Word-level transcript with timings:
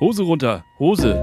Hose 0.00 0.22
runter. 0.24 0.64
Hose. 0.78 1.14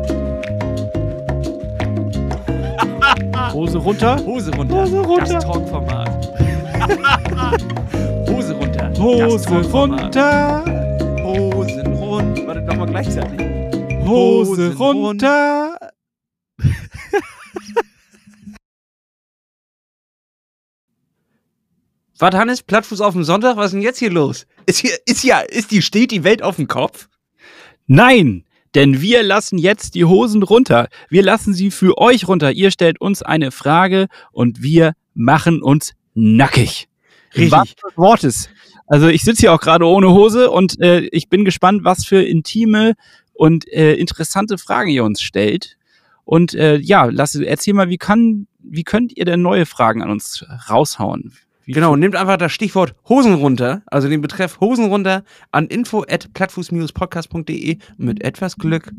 Hose 3.54 3.78
runter. 3.78 4.18
Hose 4.26 4.52
runter. 4.56 4.76
Hose 4.82 5.00
runter. 5.06 5.34
Das 5.34 5.44
Talkformat. 5.44 6.10
Hose 8.30 8.54
runter. 8.54 8.94
Hose 8.98 9.50
runter. 9.74 10.64
Hosen 11.22 11.88
runter. 11.88 12.48
Warte, 12.48 12.62
nochmal 12.62 12.88
gleichzeitig. 12.88 13.42
Hose 14.08 14.80
Hosen 14.80 15.04
runter. 15.04 15.78
Was, 22.20 22.34
Hannes? 22.36 22.64
Plattfuß 22.64 23.02
auf 23.02 23.14
dem 23.16 23.26
Sonntag? 23.26 23.58
Was 23.58 23.66
ist 23.68 23.74
denn 23.74 23.82
jetzt 23.82 24.00
hier 24.00 24.12
los? 24.12 24.48
Ist 24.66 24.80
hier, 24.80 24.98
ist 25.06 25.24
ja, 25.26 25.40
ist 25.40 25.72
die, 25.72 25.82
steht 25.82 26.12
die 26.12 26.24
Welt 26.24 26.42
auf 26.42 26.56
dem 26.56 26.70
Kopf? 26.70 27.10
Nein, 27.88 28.46
denn 28.76 29.02
wir 29.02 29.24
lassen 29.24 29.58
jetzt 29.58 29.96
die 29.96 30.06
Hosen 30.06 30.44
runter. 30.44 30.88
Wir 31.10 31.24
lassen 31.24 31.54
sie 31.54 31.72
für 31.72 31.98
euch 31.98 32.28
runter. 32.28 32.52
Ihr 32.52 32.72
stellt 32.72 33.02
uns 33.02 33.22
eine 33.22 33.52
Frage 33.52 34.08
und 34.32 34.62
wir 34.62 34.94
machen 35.14 35.62
uns 35.62 35.94
nackig. 36.14 36.88
Richtig. 37.36 37.76
Wortes. 37.96 38.50
Also 38.88 39.08
ich 39.08 39.24
sitze 39.24 39.42
hier 39.42 39.54
auch 39.54 39.62
gerade 39.62 39.86
ohne 39.86 40.10
Hose 40.12 40.52
und 40.52 40.80
äh, 40.82 41.02
ich 41.12 41.30
bin 41.30 41.46
gespannt, 41.46 41.84
was 41.84 42.06
für 42.06 42.22
intime 42.22 42.94
und 43.34 43.68
äh, 43.72 43.94
interessante 43.94 44.58
Fragen 44.58 44.90
ihr 44.90 45.04
uns 45.04 45.22
stellt. 45.22 45.78
Und 46.26 46.54
äh, 46.54 46.78
ja, 46.78 47.06
lass, 47.06 47.36
erzähl 47.36 47.74
mal, 47.74 47.90
wie, 47.90 47.98
kann, 47.98 48.48
wie 48.60 48.84
könnt 48.84 49.16
ihr 49.16 49.26
denn 49.26 49.42
neue 49.42 49.66
Fragen 49.66 50.02
an 50.02 50.10
uns 50.10 50.46
raushauen? 50.70 51.34
Wie 51.66 51.74
Genau, 51.74 51.96
nehmt 51.96 52.16
einfach 52.16 52.38
das 52.38 52.52
Stichwort 52.52 52.96
Hosen 53.08 53.34
runter, 53.34 53.84
also 53.86 54.10
den 54.10 54.22
Betreff 54.22 54.60
Hosen 54.60 54.86
runter 54.86 55.24
an 55.52 55.68
info 55.68 56.04
at 56.10 56.34
plattfuß-podcast.de. 56.34 57.78
Mit 57.98 58.24
etwas 58.24 58.58
Glück 58.58 58.92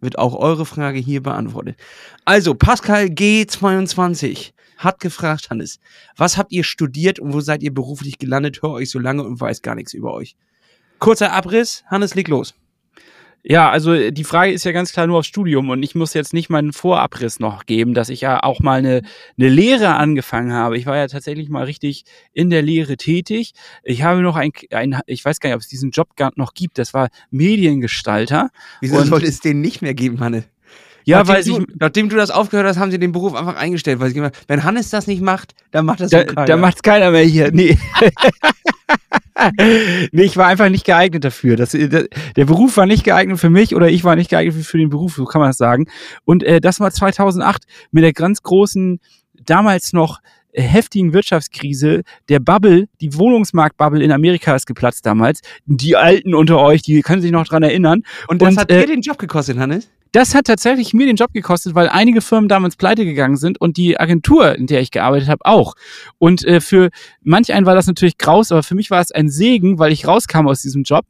wird 0.00 0.18
auch 0.18 0.34
eure 0.34 0.66
Frage 0.66 0.98
hier 0.98 1.22
beantwortet. 1.22 1.76
Also, 2.24 2.54
Pascal 2.54 3.06
G22 3.06 4.52
hat 4.76 5.00
gefragt, 5.00 5.48
Hannes, 5.50 5.80
was 6.16 6.36
habt 6.36 6.52
ihr 6.52 6.64
studiert 6.64 7.18
und 7.18 7.32
wo 7.32 7.40
seid 7.40 7.62
ihr 7.62 7.72
beruflich 7.72 8.18
gelandet? 8.18 8.60
Hör 8.62 8.72
euch 8.72 8.90
so 8.90 8.98
lange 8.98 9.22
und 9.22 9.40
weiß 9.40 9.62
gar 9.62 9.74
nichts 9.74 9.94
über 9.94 10.12
euch. 10.12 10.36
Kurzer 10.98 11.32
Abriss, 11.32 11.84
Hannes, 11.86 12.14
leg 12.14 12.28
los. 12.28 12.54
Ja, 13.48 13.70
also 13.70 13.92
äh, 13.92 14.10
die 14.10 14.24
Frage 14.24 14.50
ist 14.50 14.64
ja 14.64 14.72
ganz 14.72 14.92
klar 14.92 15.06
nur 15.06 15.18
aufs 15.18 15.28
Studium 15.28 15.70
und 15.70 15.80
ich 15.84 15.94
muss 15.94 16.14
jetzt 16.14 16.34
nicht 16.34 16.50
meinen 16.50 16.72
Vorabriss 16.72 17.38
noch 17.38 17.64
geben, 17.64 17.94
dass 17.94 18.08
ich 18.08 18.22
ja 18.22 18.42
auch 18.42 18.58
mal 18.58 18.78
eine, 18.78 19.02
eine 19.38 19.48
Lehre 19.48 19.94
angefangen 19.94 20.52
habe. 20.52 20.76
Ich 20.76 20.86
war 20.86 20.96
ja 20.96 21.06
tatsächlich 21.06 21.48
mal 21.48 21.62
richtig 21.64 22.04
in 22.32 22.50
der 22.50 22.62
Lehre 22.62 22.96
tätig. 22.96 23.52
Ich 23.84 24.02
habe 24.02 24.20
noch 24.20 24.34
ein, 24.34 24.50
ein 24.72 24.98
ich 25.06 25.24
weiß 25.24 25.38
gar 25.38 25.50
nicht, 25.50 25.54
ob 25.54 25.60
es 25.60 25.68
diesen 25.68 25.92
Job 25.92 26.16
gar 26.16 26.32
noch 26.34 26.54
gibt, 26.54 26.76
das 26.78 26.92
war 26.92 27.08
Mediengestalter. 27.30 28.50
Wieso 28.80 28.96
Und- 28.96 29.06
sollte 29.06 29.26
es 29.26 29.38
den 29.38 29.60
nicht 29.60 29.80
mehr 29.80 29.94
geben, 29.94 30.18
Hannes? 30.18 30.44
Ja, 31.04 31.18
nachdem 31.18 31.34
weil 31.36 31.44
du, 31.44 31.60
ich, 31.60 31.76
nachdem 31.78 32.08
du 32.08 32.16
das 32.16 32.32
aufgehört 32.32 32.66
hast, 32.66 32.78
haben 32.78 32.90
sie 32.90 32.98
den 32.98 33.12
Beruf 33.12 33.32
einfach 33.36 33.54
eingestellt, 33.54 34.00
weil 34.00 34.08
sie 34.08 34.14
gemeint, 34.14 34.36
wenn 34.48 34.64
Hannes 34.64 34.90
das 34.90 35.06
nicht 35.06 35.22
macht, 35.22 35.54
dann 35.70 35.86
macht 35.86 36.00
das 36.00 36.10
da, 36.10 36.24
keiner. 36.24 36.46
da 36.46 36.56
macht's 36.56 36.82
keiner 36.82 37.12
mehr 37.12 37.22
hier. 37.22 37.52
Nee. 37.52 37.78
nee, 40.12 40.22
ich 40.22 40.36
war 40.36 40.46
einfach 40.46 40.68
nicht 40.68 40.84
geeignet 40.84 41.24
dafür. 41.24 41.56
Das, 41.56 41.70
der, 41.70 42.06
der 42.36 42.44
Beruf 42.44 42.76
war 42.76 42.86
nicht 42.86 43.04
geeignet 43.04 43.38
für 43.38 43.50
mich 43.50 43.74
oder 43.74 43.88
ich 43.88 44.04
war 44.04 44.16
nicht 44.16 44.30
geeignet 44.30 44.54
für, 44.64 44.78
den 44.78 44.88
Beruf, 44.88 45.14
so 45.14 45.24
kann 45.24 45.40
man 45.40 45.50
das 45.50 45.58
sagen. 45.58 45.86
Und 46.24 46.42
äh, 46.42 46.60
das 46.60 46.80
war 46.80 46.90
2008 46.90 47.64
mit 47.90 48.04
der 48.04 48.12
ganz 48.12 48.42
großen, 48.42 49.00
damals 49.44 49.92
noch 49.92 50.20
äh, 50.52 50.62
heftigen 50.62 51.12
Wirtschaftskrise, 51.12 52.02
der 52.28 52.40
Bubble, 52.40 52.88
die 53.00 53.14
Wohnungsmarktbubble 53.14 54.02
in 54.02 54.12
Amerika 54.12 54.54
ist 54.54 54.66
geplatzt 54.66 55.04
damals. 55.04 55.40
Die 55.66 55.96
Alten 55.96 56.34
unter 56.34 56.58
euch, 56.58 56.82
die 56.82 57.02
können 57.02 57.20
sich 57.22 57.32
noch 57.32 57.46
dran 57.46 57.62
erinnern. 57.62 58.02
und 58.28 58.42
das 58.42 58.50
und, 58.50 58.58
hat 58.58 58.70
äh, 58.70 58.80
dir 58.80 58.94
den 58.94 59.02
Job 59.02 59.18
gekostet, 59.18 59.58
Hannes? 59.58 59.88
Das 60.16 60.34
hat 60.34 60.46
tatsächlich 60.46 60.94
mir 60.94 61.04
den 61.04 61.16
Job 61.16 61.34
gekostet, 61.34 61.74
weil 61.74 61.90
einige 61.90 62.22
Firmen 62.22 62.48
damals 62.48 62.76
pleite 62.76 63.04
gegangen 63.04 63.36
sind 63.36 63.60
und 63.60 63.76
die 63.76 64.00
Agentur, 64.00 64.54
in 64.54 64.66
der 64.66 64.80
ich 64.80 64.90
gearbeitet 64.90 65.28
habe, 65.28 65.44
auch. 65.44 65.74
Und 66.16 66.42
äh, 66.42 66.62
für 66.62 66.88
manch 67.22 67.52
einen 67.52 67.66
war 67.66 67.74
das 67.74 67.86
natürlich 67.86 68.16
graus, 68.16 68.50
aber 68.50 68.62
für 68.62 68.74
mich 68.74 68.90
war 68.90 69.02
es 69.02 69.12
ein 69.12 69.28
Segen, 69.28 69.78
weil 69.78 69.92
ich 69.92 70.06
rauskam 70.06 70.48
aus 70.48 70.62
diesem 70.62 70.84
Job. 70.84 71.04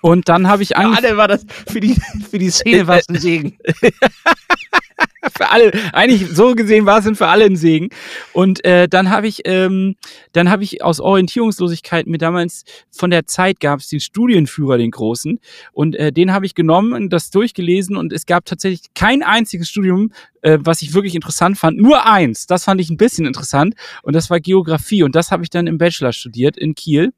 Und 0.00 0.30
dann 0.30 0.48
habe 0.48 0.62
ich 0.62 0.68
Für 0.68 0.76
angefangen. 0.76 1.04
alle 1.06 1.16
war 1.18 1.28
das, 1.28 1.44
für 1.66 1.80
die, 1.80 1.96
für 2.30 2.38
die 2.38 2.48
Szene 2.48 2.86
war 2.86 2.96
es 2.96 3.10
ein 3.10 3.18
Segen. 3.18 3.58
für 5.36 5.50
alle, 5.50 5.72
eigentlich 5.92 6.28
so 6.28 6.54
gesehen 6.54 6.86
war 6.86 6.98
es 6.98 7.04
denn 7.04 7.14
für 7.14 7.28
alle 7.28 7.44
ein 7.44 7.56
Segen. 7.56 7.88
Und 8.32 8.64
äh, 8.64 8.88
dann 8.88 9.10
habe 9.10 9.26
ich, 9.26 9.42
ähm, 9.44 9.96
dann 10.32 10.50
habe 10.50 10.64
ich 10.64 10.82
aus 10.82 11.00
Orientierungslosigkeit 11.00 12.06
mir 12.06 12.18
damals 12.18 12.64
von 12.90 13.10
der 13.10 13.26
Zeit 13.26 13.60
gab 13.60 13.80
es 13.80 13.88
den 13.88 14.00
Studienführer, 14.00 14.78
den 14.78 14.90
großen, 14.90 15.40
und 15.72 15.96
äh, 15.96 16.12
den 16.12 16.32
habe 16.32 16.46
ich 16.46 16.54
genommen 16.54 16.92
und 16.92 17.12
das 17.12 17.30
durchgelesen 17.30 17.96
und 17.96 18.12
es 18.12 18.26
gab 18.26 18.44
tatsächlich 18.44 18.92
kein 18.94 19.22
einziges 19.22 19.68
Studium, 19.68 20.12
äh, 20.42 20.58
was 20.60 20.82
ich 20.82 20.94
wirklich 20.94 21.14
interessant 21.14 21.58
fand. 21.58 21.78
Nur 21.78 22.06
eins, 22.06 22.46
das 22.46 22.64
fand 22.64 22.80
ich 22.80 22.90
ein 22.90 22.96
bisschen 22.96 23.26
interessant 23.26 23.74
und 24.02 24.14
das 24.14 24.30
war 24.30 24.40
Geografie 24.40 25.02
und 25.02 25.14
das 25.14 25.30
habe 25.30 25.42
ich 25.42 25.50
dann 25.50 25.66
im 25.66 25.78
Bachelor 25.78 26.12
studiert 26.12 26.56
in 26.56 26.74
Kiel. 26.74 27.12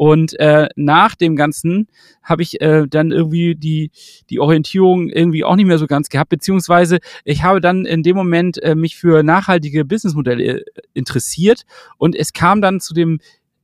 Und 0.00 0.40
äh, 0.40 0.66
nach 0.76 1.14
dem 1.14 1.36
Ganzen 1.36 1.86
habe 2.22 2.40
ich 2.40 2.62
äh, 2.62 2.86
dann 2.88 3.10
irgendwie 3.10 3.54
die, 3.54 3.90
die 4.30 4.40
Orientierung 4.40 5.10
irgendwie 5.10 5.44
auch 5.44 5.56
nicht 5.56 5.66
mehr 5.66 5.76
so 5.76 5.86
ganz 5.86 6.08
gehabt, 6.08 6.30
beziehungsweise 6.30 7.00
ich 7.26 7.42
habe 7.42 7.49
dann 7.58 7.86
in 7.86 8.02
dem 8.02 8.16
Moment 8.16 8.62
äh, 8.62 8.74
mich 8.74 8.96
für 8.96 9.22
nachhaltige 9.22 9.84
Businessmodelle 9.84 10.60
äh, 10.60 10.64
interessiert 10.94 11.62
und 11.98 12.14
es 12.14 12.32
kam 12.32 12.60
dann 12.60 12.80
zu 12.80 12.94
dem 12.94 13.18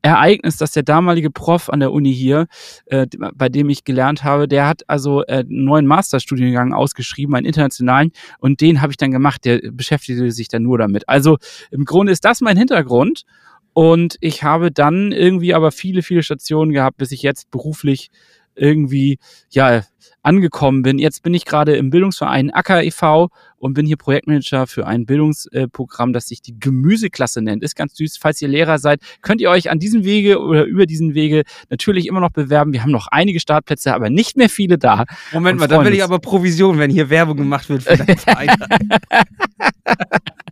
Ereignis, 0.07 0.57
dass 0.57 0.71
der 0.71 0.85
damalige 0.85 1.33
Prof 1.33 1.69
an 1.69 1.81
der 1.81 1.93
Uni 1.93 2.15
hier, 2.15 2.47
äh, 2.87 3.07
bei 3.35 3.49
dem 3.49 3.69
ich 3.69 3.83
gelernt 3.83 4.23
habe, 4.23 4.47
der 4.47 4.69
hat 4.69 4.89
also 4.89 5.23
äh, 5.23 5.39
einen 5.39 5.65
neuen 5.65 5.87
Masterstudiengang 5.87 6.73
ausgeschrieben, 6.73 7.35
einen 7.35 7.47
internationalen, 7.47 8.13
und 8.39 8.61
den 8.61 8.83
habe 8.83 8.93
ich 8.93 8.99
dann 8.99 9.11
gemacht. 9.11 9.45
Der 9.45 9.61
beschäftigte 9.73 10.31
sich 10.31 10.47
dann 10.47 10.63
nur 10.63 10.79
damit. 10.79 11.09
Also 11.09 11.39
im 11.73 11.85
Grunde 11.85 12.13
ist 12.13 12.25
das 12.25 12.41
mein 12.41 12.57
Hintergrund. 12.57 13.25
Und 13.73 14.17
ich 14.21 14.43
habe 14.43 14.71
dann 14.71 15.13
irgendwie 15.13 15.53
aber 15.53 15.71
viele, 15.71 16.03
viele 16.03 16.23
Stationen 16.23 16.73
gehabt, 16.73 16.97
bis 16.97 17.13
ich 17.13 17.23
jetzt 17.23 17.51
beruflich 17.51 18.11
irgendwie 18.55 19.19
ja 19.51 19.83
angekommen 20.23 20.83
bin. 20.83 20.99
Jetzt 20.99 21.23
bin 21.23 21.35
ich 21.35 21.45
gerade 21.45 21.77
im 21.77 21.91
Bildungsverein 21.91 22.51
Acker 22.51 22.83
e.V. 22.83 23.29
und 23.59 23.75
bin 23.75 23.87
hier 23.87 23.97
Projektmanager 23.97 24.67
für 24.67 24.87
ein 24.87 25.07
Bildungsprogramm, 25.07 26.13
das 26.13 26.29
sich 26.29 26.43
die 26.43 26.59
Gemüseklasse 26.59 27.43
nennt. 27.43 27.63
Ist 27.63 27.77
ganz 27.77 27.97
süß. 27.97 28.19
Falls 28.19 28.41
ihr 28.43 28.49
Lehrer 28.49 28.79
seid, 28.79 29.01
könnt 29.23 29.41
ihr 29.41 29.51
euch 29.51 29.71
an 29.71 29.79
diesem 29.79 30.05
Wege 30.05 30.41
oder 30.41 30.65
über 30.65 30.87
diesen 30.87 31.15
Wege 31.15 31.43
natürlich 31.71 32.07
immer 32.07 32.21
noch 32.21 32.31
bewerben. 32.31 32.73
Wir 32.73 32.83
haben 32.83 32.93
noch 32.93 33.09
einige 33.09 33.41
Startplätze, 33.41 33.95
aber 33.95 34.11
nicht 34.11 34.37
mehr 34.37 34.49
viele 34.49 34.79
da. 34.79 35.05
Moment 35.33 35.59
mal, 35.59 35.69
dann 35.69 35.85
will 35.85 35.95
ich 35.95 36.03
aber 36.03 36.19
Provision, 36.19 36.79
wenn 36.79 36.91
hier 36.91 37.11
Werbung 37.11 37.37
gemacht 37.37 37.69
wird 37.69 37.83
für 37.83 37.97
Verein. 37.97 38.51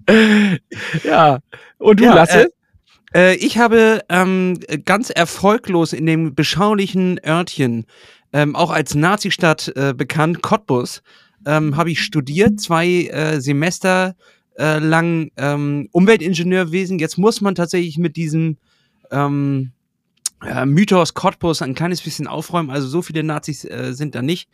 ja. 1.04 1.38
Und 1.78 2.00
du, 2.00 2.04
Ja, 2.04 2.14
Lasse? 2.14 2.48
Äh, 3.14 3.36
ich 3.36 3.58
habe 3.58 4.02
ähm, 4.08 4.58
ganz 4.84 5.10
erfolglos 5.10 5.92
in 5.92 6.06
dem 6.06 6.34
beschaulichen 6.34 7.20
Örtchen, 7.24 7.86
ähm, 8.32 8.56
auch 8.56 8.70
als 8.70 8.94
Nazistadt 8.94 9.72
äh, 9.76 9.94
bekannt, 9.94 10.42
Cottbus, 10.42 11.02
ähm, 11.46 11.76
habe 11.76 11.90
ich 11.90 12.02
studiert, 12.02 12.60
zwei 12.60 13.06
äh, 13.06 13.40
Semester 13.40 14.16
äh, 14.58 14.78
lang 14.78 15.30
ähm, 15.36 15.88
Umweltingenieurwesen. 15.92 16.98
Jetzt 16.98 17.18
muss 17.18 17.40
man 17.40 17.54
tatsächlich 17.54 17.98
mit 17.98 18.16
diesem 18.16 18.56
ähm, 19.10 19.72
äh, 20.44 20.66
Mythos 20.66 21.14
Cottbus 21.14 21.62
ein 21.62 21.74
kleines 21.74 22.02
bisschen 22.02 22.26
aufräumen. 22.26 22.70
Also 22.70 22.88
so 22.88 23.02
viele 23.02 23.22
Nazis 23.22 23.64
äh, 23.64 23.92
sind 23.92 24.14
da 24.14 24.22
nicht. 24.22 24.48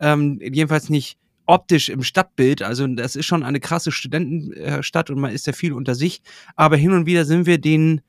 Ähm, 0.00 0.40
jedenfalls 0.40 0.88
nicht 0.88 1.18
optisch 1.46 1.88
im 1.88 2.02
Stadtbild. 2.02 2.62
Also 2.62 2.86
das 2.86 3.16
ist 3.16 3.26
schon 3.26 3.42
eine 3.42 3.60
krasse 3.60 3.92
Studentenstadt 3.92 5.10
und 5.10 5.20
man 5.20 5.32
ist 5.32 5.46
ja 5.46 5.52
viel 5.52 5.72
unter 5.72 5.94
sich. 5.94 6.22
Aber 6.56 6.76
hin 6.76 6.92
und 6.92 7.06
wieder 7.06 7.24
sind 7.24 7.46
wir 7.46 7.58
den 7.58 8.00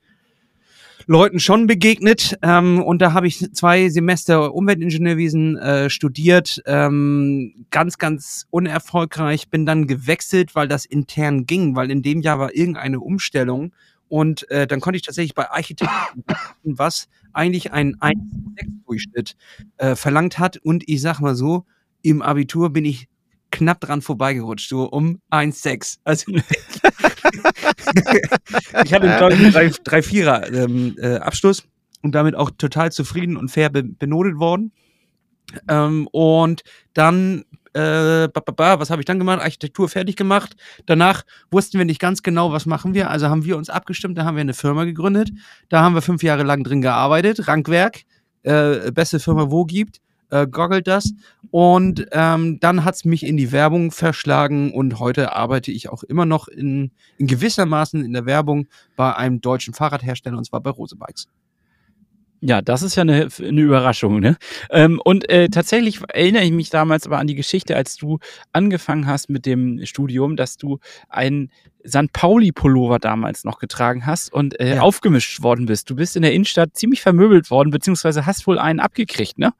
Leuten 1.06 1.40
schon 1.40 1.66
begegnet. 1.66 2.36
Ähm, 2.42 2.82
und 2.82 3.02
da 3.02 3.12
habe 3.12 3.26
ich 3.26 3.52
zwei 3.52 3.88
Semester 3.88 4.54
Umweltingenieurwesen 4.54 5.56
äh, 5.58 5.90
studiert. 5.90 6.62
Ähm, 6.66 7.66
ganz, 7.70 7.98
ganz 7.98 8.46
unerfolgreich. 8.50 9.48
Bin 9.48 9.66
dann 9.66 9.86
gewechselt, 9.86 10.54
weil 10.54 10.68
das 10.68 10.84
intern 10.86 11.46
ging, 11.46 11.76
weil 11.76 11.90
in 11.90 12.02
dem 12.02 12.20
Jahr 12.20 12.38
war 12.38 12.54
irgendeine 12.54 13.00
Umstellung. 13.00 13.72
Und 14.08 14.48
äh, 14.50 14.66
dann 14.66 14.80
konnte 14.80 14.96
ich 14.96 15.02
tatsächlich 15.02 15.34
bei 15.34 15.50
Architekten, 15.50 16.24
was 16.62 17.08
eigentlich 17.32 17.72
ein 17.72 17.96
1-6-Durchschnitt 17.96 19.36
äh, 19.78 19.96
verlangt 19.96 20.38
hat. 20.38 20.56
Und 20.58 20.88
ich 20.88 21.00
sag 21.00 21.20
mal 21.20 21.34
so, 21.34 21.64
im 22.02 22.22
Abitur 22.22 22.70
bin 22.70 22.84
ich 22.84 23.08
knapp 23.50 23.80
dran 23.80 24.02
vorbeigerutscht, 24.02 24.68
so 24.68 24.84
um 24.84 25.20
1,6. 25.30 25.98
Also 26.04 26.32
ich 28.84 28.92
hatte 28.92 29.06
glaube 29.16 29.34
ich, 29.34 29.56
einen 29.56 29.70
3-4er 29.70 30.52
ähm, 30.52 30.96
äh, 30.98 31.20
und 32.02 32.14
damit 32.14 32.34
auch 32.34 32.50
total 32.56 32.92
zufrieden 32.92 33.36
und 33.36 33.50
fair 33.50 33.70
be 33.70 33.82
benotet 33.82 34.38
worden. 34.38 34.72
Ähm, 35.68 36.08
und 36.12 36.62
dann, 36.94 37.44
äh, 37.72 38.28
ba, 38.28 38.40
ba, 38.40 38.52
ba, 38.52 38.80
was 38.80 38.90
habe 38.90 39.00
ich 39.00 39.06
dann 39.06 39.18
gemacht? 39.18 39.40
Architektur 39.40 39.88
fertig 39.88 40.16
gemacht. 40.16 40.56
Danach 40.86 41.24
wussten 41.50 41.78
wir 41.78 41.84
nicht 41.84 42.00
ganz 42.00 42.22
genau, 42.22 42.52
was 42.52 42.66
machen 42.66 42.94
wir. 42.94 43.10
Also 43.10 43.28
haben 43.28 43.44
wir 43.44 43.56
uns 43.56 43.70
abgestimmt, 43.70 44.18
da 44.18 44.24
haben 44.24 44.36
wir 44.36 44.40
eine 44.40 44.54
Firma 44.54 44.84
gegründet. 44.84 45.30
Da 45.68 45.82
haben 45.82 45.94
wir 45.94 46.02
fünf 46.02 46.22
Jahre 46.22 46.42
lang 46.42 46.64
drin 46.64 46.82
gearbeitet. 46.82 47.48
Rankwerk, 47.48 48.02
äh, 48.42 48.90
beste 48.92 49.20
Firma 49.20 49.50
wo 49.50 49.64
gibt. 49.64 50.00
Äh, 50.30 50.46
goggelt 50.46 50.86
das. 50.86 51.12
Und 51.50 52.06
ähm, 52.12 52.58
dann 52.60 52.84
hat 52.84 52.96
es 52.96 53.04
mich 53.04 53.24
in 53.24 53.36
die 53.36 53.52
Werbung 53.52 53.90
verschlagen 53.90 54.72
und 54.72 54.98
heute 54.98 55.34
arbeite 55.34 55.70
ich 55.70 55.88
auch 55.88 56.02
immer 56.02 56.26
noch 56.26 56.48
in, 56.48 56.90
in 57.18 57.26
gewissermaßen 57.26 58.04
in 58.04 58.12
der 58.12 58.26
Werbung 58.26 58.66
bei 58.96 59.14
einem 59.14 59.40
deutschen 59.40 59.74
Fahrradhersteller 59.74 60.36
und 60.36 60.44
zwar 60.44 60.60
bei 60.60 60.70
Rose 60.70 60.96
Bikes. 60.96 61.28
Ja, 62.40 62.60
das 62.60 62.82
ist 62.82 62.96
ja 62.96 63.00
eine, 63.00 63.28
eine 63.38 63.60
Überraschung, 63.60 64.20
ne? 64.20 64.36
Ähm, 64.70 65.00
und 65.02 65.28
äh, 65.30 65.48
tatsächlich 65.48 66.00
erinnere 66.08 66.44
ich 66.44 66.52
mich 66.52 66.68
damals 66.68 67.06
aber 67.06 67.18
an 67.18 67.26
die 67.26 67.34
Geschichte, 67.34 67.74
als 67.74 67.96
du 67.96 68.18
angefangen 68.52 69.06
hast 69.06 69.30
mit 69.30 69.46
dem 69.46 69.80
Studium, 69.86 70.36
dass 70.36 70.58
du 70.58 70.78
einen 71.08 71.50
St. 71.88 72.12
Pauli-Pullover 72.12 72.98
damals 72.98 73.44
noch 73.44 73.58
getragen 73.58 74.04
hast 74.04 74.32
und 74.32 74.60
äh, 74.60 74.76
ja. 74.76 74.80
aufgemischt 74.82 75.42
worden 75.42 75.66
bist. 75.66 75.88
Du 75.88 75.96
bist 75.96 76.14
in 76.14 76.22
der 76.22 76.34
Innenstadt 76.34 76.76
ziemlich 76.76 77.00
vermöbelt 77.00 77.50
worden, 77.50 77.70
beziehungsweise 77.70 78.26
hast 78.26 78.46
wohl 78.46 78.58
einen 78.58 78.80
abgekriegt, 78.80 79.38
ne? 79.38 79.52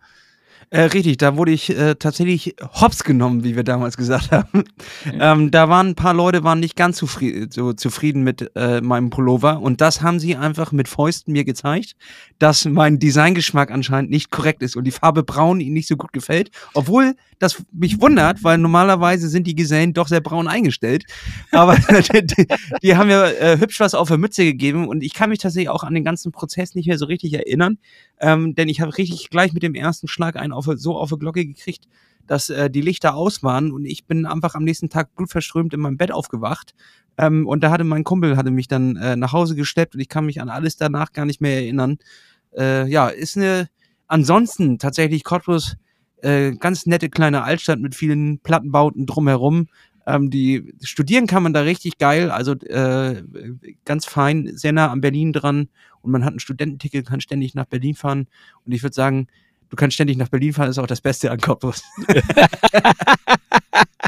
Äh, 0.71 0.83
richtig, 0.83 1.19
da 1.19 1.37
wurde 1.37 1.53
ich 1.53 1.71
äh, 1.71 1.95
tatsächlich 1.95 2.57
hops 2.81 3.05
genommen, 3.05 3.45
wie 3.45 3.55
wir 3.55 3.63
damals 3.63 3.97
gesagt 3.97 4.33
haben. 4.33 4.65
ähm, 5.13 5.53
da 5.53 5.69
waren 5.69 5.89
ein 5.89 5.95
paar 5.95 6.15
Leute, 6.15 6.43
waren 6.43 6.59
nicht 6.59 6.75
ganz 6.75 6.97
zufrieden, 6.97 7.51
so 7.53 7.73
zufrieden 7.73 8.23
mit 8.25 8.51
äh, 8.57 8.81
meinem 8.81 9.11
Pullover. 9.11 9.61
Und 9.61 9.81
das 9.81 10.03
haben 10.03 10.19
sie 10.19 10.35
einfach 10.35 10.73
mit 10.73 10.89
Fäusten 10.89 11.33
mir 11.33 11.45
gezeigt, 11.45 11.95
dass 12.41 12.65
mein 12.65 12.99
Designgeschmack 12.99 13.71
anscheinend 13.71 14.11
nicht 14.11 14.31
korrekt 14.31 14.63
ist 14.63 14.75
und 14.75 14.85
die 14.85 14.91
Farbe 14.91 15.23
braun 15.23 15.61
ihnen 15.61 15.75
nicht 15.75 15.87
so 15.87 15.97
gut 15.97 16.13
gefällt, 16.13 16.51
obwohl 16.75 17.15
das 17.39 17.63
mich 17.73 18.01
wundert, 18.01 18.43
weil 18.43 18.59
normalerweise 18.59 19.29
sind 19.29 19.47
die 19.47 19.55
Gesellen 19.55 19.93
doch 19.93 20.09
sehr 20.09 20.21
braun 20.21 20.49
eingestellt. 20.49 21.05
Aber 21.53 21.77
die, 22.13 22.47
die, 22.83 22.97
haben 22.97 23.09
mir 23.09 23.39
äh, 23.41 23.59
hübsch 23.59 23.79
was 23.79 23.95
auf 23.95 24.09
der 24.09 24.19
Mütze 24.19 24.45
gegeben. 24.45 24.89
Und 24.89 25.03
ich 25.03 25.15
kann 25.15 25.31
mich 25.31 25.39
tatsächlich 25.39 25.69
auch 25.69 25.85
an 25.85 25.95
den 25.95 26.05
ganzen 26.05 26.33
Prozess 26.33 26.75
nicht 26.75 26.87
mehr 26.87 26.99
so 26.99 27.07
richtig 27.07 27.35
erinnern, 27.35 27.79
ähm, 28.21 28.55
denn 28.55 28.69
ich 28.69 28.81
habe 28.81 28.97
richtig 28.97 29.31
gleich 29.31 29.53
mit 29.53 29.63
dem 29.63 29.75
ersten 29.75 30.09
Schlag 30.09 30.37
einen 30.37 30.53
auf, 30.57 30.69
so 30.77 30.97
auf 30.97 31.11
die 31.11 31.19
Glocke 31.19 31.47
gekriegt, 31.47 31.87
dass 32.27 32.51
äh, 32.51 32.71
die 32.71 32.81
Lichter 32.81 33.15
aus 33.15 33.43
waren 33.43 33.71
und 33.71 33.85
ich 33.85 34.07
bin 34.07 34.27
einfach 34.27 34.55
am 34.55 34.65
nächsten 34.65 34.89
Tag 34.89 35.15
blutverströmt 35.15 35.75
in 35.75 35.81
meinem 35.81 35.97
Bett 35.97 36.13
aufgewacht. 36.13 36.75
Ähm, 37.19 37.47
und 37.47 37.63
da 37.63 37.71
hatte 37.71 37.85
mein 37.85 38.05
Kumpel 38.05 38.37
hatte 38.37 38.51
mich 38.51 38.69
dann 38.69 38.97
äh, 38.97 39.17
nach 39.17 39.33
Hause 39.33 39.55
gesteppt 39.55 39.95
und 39.95 40.01
ich 40.01 40.09
kann 40.09 40.27
mich 40.27 40.41
an 40.41 40.49
alles 40.49 40.77
danach 40.77 41.13
gar 41.13 41.25
nicht 41.25 41.41
mehr 41.41 41.57
erinnern. 41.57 41.99
Äh, 42.57 42.89
ja, 42.89 43.09
ist 43.09 43.37
eine 43.37 43.69
ansonsten 44.09 44.79
tatsächlich 44.79 45.25
Cottbus 45.25 45.77
äh, 46.23 46.53
ganz 46.53 46.87
nette 46.87 47.09
kleine 47.09 47.43
Altstadt 47.43 47.81
mit 47.81 47.95
vielen 47.95 48.39
Plattenbauten 48.41 49.07
drumherum. 49.07 49.69
Ähm, 50.07 50.31
die 50.31 50.73
studieren 50.83 51.27
kann 51.27 51.43
man 51.43 51.53
da 51.53 51.63
richtig 51.63 51.99
geil, 51.99 52.31
also 52.31 52.53
äh, 52.53 53.23
ganz 53.85 54.07
fein, 54.07 54.53
sehr 54.55 54.73
nah 54.73 54.91
an 54.91 55.01
Berlin 55.01 55.33
dran 55.33 55.69
und 56.01 56.13
man 56.13 56.25
hat 56.25 56.35
ein 56.35 56.39
Studententicket, 56.39 57.07
kann 57.07 57.21
ständig 57.21 57.55
nach 57.55 57.67
Berlin 57.67 57.97
fahren 57.97 58.29
und 58.65 58.73
ich 58.73 58.83
würde 58.83 58.95
sagen, 58.95 59.27
du 59.71 59.77
kannst 59.77 59.95
ständig 59.95 60.17
nach 60.17 60.29
Berlin 60.29 60.53
fahren, 60.53 60.71
ist 60.71 60.79
auch 60.79 60.87
das 60.87 61.01
Beste 61.01 61.31
an 61.31 61.41
Cottbus. 61.41 61.83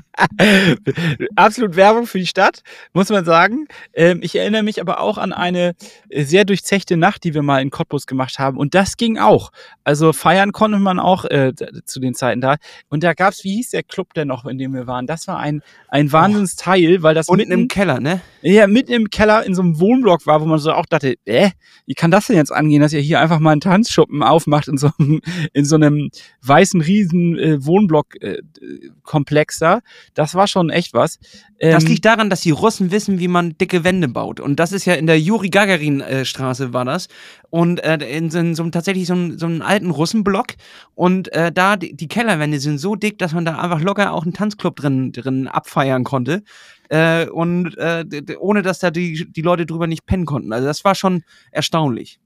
Absolut 1.36 1.76
Werbung 1.76 2.06
für 2.06 2.18
die 2.18 2.26
Stadt, 2.26 2.62
muss 2.92 3.08
man 3.08 3.24
sagen. 3.24 3.66
Ähm, 3.92 4.20
ich 4.22 4.34
erinnere 4.36 4.62
mich 4.62 4.80
aber 4.80 5.00
auch 5.00 5.18
an 5.18 5.32
eine 5.32 5.74
äh, 6.08 6.24
sehr 6.24 6.44
durchzechte 6.44 6.96
Nacht, 6.96 7.24
die 7.24 7.34
wir 7.34 7.42
mal 7.42 7.62
in 7.62 7.70
Cottbus 7.70 8.06
gemacht 8.06 8.38
haben. 8.38 8.58
Und 8.58 8.74
das 8.74 8.96
ging 8.96 9.18
auch. 9.18 9.50
Also 9.84 10.12
feiern 10.12 10.52
konnte 10.52 10.78
man 10.78 10.98
auch 10.98 11.24
äh, 11.24 11.52
zu 11.84 12.00
den 12.00 12.14
Zeiten 12.14 12.40
da. 12.40 12.56
Und 12.88 13.04
da 13.04 13.14
gab's, 13.14 13.44
wie 13.44 13.54
hieß 13.56 13.70
der 13.70 13.82
Club 13.82 14.14
denn 14.14 14.28
noch, 14.28 14.44
in 14.44 14.58
dem 14.58 14.74
wir 14.74 14.86
waren? 14.86 15.06
Das 15.06 15.28
war 15.28 15.38
ein, 15.38 15.62
ein 15.88 16.12
Wahnsinnsteil, 16.12 17.02
weil 17.02 17.14
das 17.14 17.28
Unten 17.28 17.48
mitten 17.48 17.62
im 17.62 17.68
Keller, 17.68 18.00
ne? 18.00 18.20
Ja, 18.42 18.66
mitten 18.66 18.92
im 18.92 19.10
Keller 19.10 19.44
in 19.44 19.54
so 19.54 19.62
einem 19.62 19.78
Wohnblock 19.80 20.26
war, 20.26 20.40
wo 20.40 20.46
man 20.46 20.58
so 20.58 20.72
auch 20.72 20.86
dachte, 20.86 21.16
äh, 21.24 21.50
wie 21.86 21.94
kann 21.94 22.10
das 22.10 22.26
denn 22.26 22.36
jetzt 22.36 22.52
angehen, 22.52 22.82
dass 22.82 22.92
ihr 22.92 23.00
hier 23.00 23.20
einfach 23.20 23.38
mal 23.38 23.52
einen 23.52 23.60
Tanzschuppen 23.60 24.22
aufmacht 24.22 24.68
in 24.68 24.78
so 24.78 24.90
einem, 24.98 25.20
in 25.52 25.64
so 25.64 25.76
einem 25.76 26.10
weißen 26.42 26.80
riesen 26.80 27.38
äh, 27.38 27.64
Wohnblock-Komplex 27.64 29.56
äh, 29.56 29.64
da. 29.64 29.80
Das 30.14 30.34
war 30.34 30.46
schon 30.46 30.70
echt 30.70 30.94
was. 30.94 31.18
Ähm, 31.58 31.72
das 31.72 31.84
liegt 31.84 32.04
daran, 32.04 32.30
dass 32.30 32.40
die 32.40 32.50
Russen 32.50 32.90
wissen, 32.90 33.18
wie 33.18 33.28
man 33.28 33.56
dicke 33.58 33.84
Wände 33.84 34.08
baut. 34.08 34.40
Und 34.40 34.60
das 34.60 34.72
ist 34.72 34.84
ja 34.84 34.94
in 34.94 35.06
der 35.06 35.20
Juri 35.20 35.48
Gagarin 35.50 36.00
äh, 36.00 36.24
Straße 36.24 36.72
war 36.72 36.84
das. 36.84 37.08
Und 37.50 37.82
äh, 37.82 37.96
in, 37.96 38.30
so, 38.30 38.38
in 38.38 38.54
so 38.54 38.68
tatsächlich 38.70 39.06
so, 39.06 39.14
so 39.36 39.46
einem 39.46 39.62
alten 39.62 39.90
Russenblock. 39.90 40.54
Und 40.94 41.32
äh, 41.32 41.52
da 41.52 41.76
die, 41.76 41.94
die, 41.94 42.08
Kellerwände 42.08 42.60
sind 42.60 42.78
so 42.78 42.94
dick, 42.94 43.18
dass 43.18 43.32
man 43.32 43.44
da 43.44 43.58
einfach 43.58 43.80
locker 43.80 44.12
auch 44.12 44.22
einen 44.22 44.34
Tanzclub 44.34 44.76
drin, 44.76 45.12
drin 45.12 45.48
abfeiern 45.48 46.04
konnte. 46.04 46.42
Äh, 46.88 47.26
und 47.28 47.76
äh, 47.78 48.04
ohne 48.38 48.62
dass 48.62 48.78
da 48.78 48.90
die, 48.90 49.30
die 49.30 49.42
Leute 49.42 49.66
drüber 49.66 49.86
nicht 49.86 50.06
pennen 50.06 50.26
konnten. 50.26 50.52
Also 50.52 50.66
das 50.66 50.84
war 50.84 50.94
schon 50.94 51.22
erstaunlich. 51.50 52.20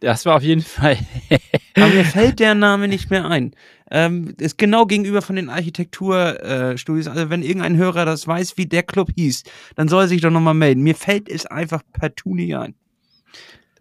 Das 0.00 0.26
war 0.26 0.36
auf 0.36 0.42
jeden 0.42 0.62
Fall. 0.62 0.98
Aber 1.76 1.88
mir 1.88 2.04
fällt 2.04 2.40
der 2.40 2.54
Name 2.54 2.88
nicht 2.88 3.10
mehr 3.10 3.24
ein. 3.26 3.54
Ähm, 3.90 4.34
ist 4.38 4.58
genau 4.58 4.86
gegenüber 4.86 5.22
von 5.22 5.36
den 5.36 5.48
Architekturstudios. 5.48 7.06
Äh, 7.06 7.10
also 7.10 7.30
wenn 7.30 7.42
irgendein 7.42 7.76
Hörer 7.76 8.04
das 8.04 8.26
weiß, 8.26 8.56
wie 8.56 8.66
der 8.66 8.82
Club 8.82 9.10
hieß, 9.14 9.44
dann 9.76 9.88
soll 9.88 10.04
er 10.04 10.08
sich 10.08 10.20
doch 10.20 10.30
nochmal 10.30 10.54
melden. 10.54 10.82
Mir 10.82 10.94
fällt 10.94 11.28
es 11.28 11.46
einfach 11.46 11.82
partout 11.92 12.34
nicht 12.34 12.56
ein. 12.56 12.74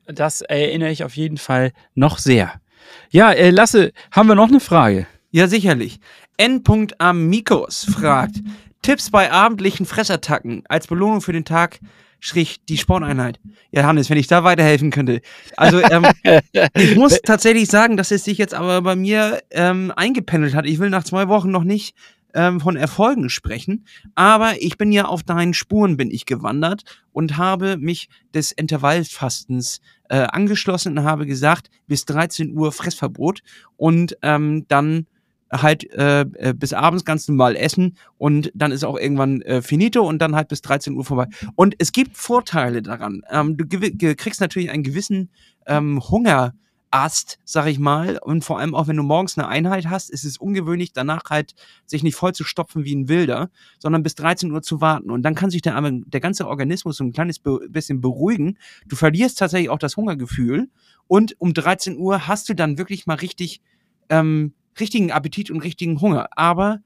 Das 0.05 0.41
erinnere 0.41 0.91
ich 0.91 1.03
auf 1.03 1.15
jeden 1.15 1.37
Fall 1.37 1.71
noch 1.95 2.17
sehr. 2.17 2.53
Ja, 3.09 3.31
äh, 3.31 3.49
Lasse, 3.49 3.93
haben 4.11 4.27
wir 4.27 4.35
noch 4.35 4.49
eine 4.49 4.59
Frage? 4.59 5.07
Ja, 5.31 5.47
sicherlich. 5.47 5.99
N. 6.37 6.63
Amigos 6.97 7.85
fragt: 7.85 8.35
Tipps 8.81 9.09
bei 9.09 9.31
abendlichen 9.31 9.85
Fressattacken 9.85 10.63
als 10.67 10.87
Belohnung 10.87 11.21
für 11.21 11.33
den 11.33 11.45
Tag 11.45 11.79
Strich 12.23 12.63
die 12.69 12.77
Sporteinheit. 12.77 13.41
Ja, 13.71 13.83
Hannes, 13.83 14.09
wenn 14.09 14.17
ich 14.17 14.27
da 14.27 14.45
weiterhelfen 14.45 14.91
könnte. 14.91 15.19
Also, 15.57 15.81
ähm, 15.81 16.05
ich 16.73 16.95
muss 16.95 17.19
tatsächlich 17.21 17.67
sagen, 17.67 17.97
dass 17.97 18.11
es 18.11 18.23
sich 18.23 18.37
jetzt 18.37 18.53
aber 18.53 18.81
bei 18.81 18.95
mir 18.95 19.41
ähm, 19.51 19.91
eingependelt 19.93 20.55
hat. 20.55 20.65
Ich 20.65 20.79
will 20.79 20.89
nach 20.89 21.03
zwei 21.03 21.27
Wochen 21.27 21.51
noch 21.51 21.65
nicht 21.65 21.97
ähm, 22.33 22.61
von 22.61 22.77
Erfolgen 22.77 23.29
sprechen, 23.29 23.85
aber 24.15 24.53
ich 24.61 24.77
bin 24.77 24.93
ja 24.93 25.03
auf 25.03 25.23
deinen 25.23 25.53
Spuren 25.53 25.97
bin 25.97 26.11
ich 26.11 26.25
gewandert 26.25 26.83
und 27.11 27.35
habe 27.35 27.75
mich 27.75 28.07
des 28.33 28.53
Intervallfastens 28.53 29.81
äh, 30.07 30.19
angeschlossen 30.19 30.97
und 30.97 31.03
habe 31.03 31.25
gesagt, 31.25 31.69
bis 31.87 32.05
13 32.05 32.55
Uhr 32.57 32.71
Fressverbot 32.71 33.41
und 33.75 34.17
ähm, 34.21 34.65
dann 34.69 35.07
halt 35.61 35.91
äh, 35.93 36.21
äh, 36.21 36.53
bis 36.53 36.73
abends 36.73 37.05
ganz 37.05 37.27
normal 37.27 37.55
essen 37.55 37.97
und 38.17 38.51
dann 38.55 38.71
ist 38.71 38.83
auch 38.83 38.97
irgendwann 38.97 39.41
äh, 39.41 39.61
finito 39.61 40.07
und 40.07 40.19
dann 40.19 40.35
halt 40.35 40.47
bis 40.47 40.61
13 40.61 40.95
Uhr 40.95 41.05
vorbei. 41.05 41.27
Und 41.55 41.75
es 41.77 41.91
gibt 41.91 42.17
Vorteile 42.17 42.81
daran. 42.81 43.21
Ähm, 43.29 43.57
du 43.57 43.65
kriegst 44.15 44.41
natürlich 44.41 44.69
einen 44.69 44.83
gewissen 44.83 45.29
ähm, 45.65 46.01
Hunger. 46.09 46.53
Ast, 46.95 47.39
sag 47.43 47.65
ich 47.65 47.79
mal, 47.79 48.19
und 48.19 48.43
vor 48.43 48.59
allem 48.59 48.75
auch 48.75 48.87
wenn 48.87 48.97
du 48.97 49.01
morgens 49.01 49.35
eine 49.35 49.47
Einheit 49.47 49.87
hast, 49.89 50.11
ist 50.11 50.25
es 50.25 50.37
ungewöhnlich, 50.37 50.93
danach 50.93 51.23
halt 51.31 51.55
sich 51.87 52.03
nicht 52.03 52.13
voll 52.13 52.33
zu 52.33 52.43
stopfen 52.43 52.85
wie 52.85 52.93
ein 52.93 53.09
Wilder, 53.09 53.49
sondern 53.79 54.03
bis 54.03 54.13
13 54.13 54.51
Uhr 54.51 54.61
zu 54.61 54.79
warten. 54.79 55.09
Und 55.09 55.23
dann 55.23 55.33
kann 55.33 55.49
sich 55.49 55.63
der, 55.63 55.81
der 55.81 56.19
ganze 56.19 56.47
Organismus 56.47 56.97
so 56.97 57.03
ein 57.03 57.11
kleines 57.11 57.39
bisschen 57.39 57.99
beruhigen. 57.99 58.59
Du 58.85 58.95
verlierst 58.95 59.39
tatsächlich 59.39 59.71
auch 59.71 59.79
das 59.79 59.97
Hungergefühl 59.97 60.69
und 61.07 61.33
um 61.41 61.55
13 61.55 61.97
Uhr 61.97 62.27
hast 62.27 62.47
du 62.49 62.53
dann 62.53 62.77
wirklich 62.77 63.07
mal 63.07 63.15
richtig 63.15 63.59
ähm, 64.09 64.53
richtigen 64.79 65.11
Appetit 65.11 65.51
und 65.51 65.61
richtigen 65.61 66.01
Hunger. 66.01 66.27
Aber 66.35 66.79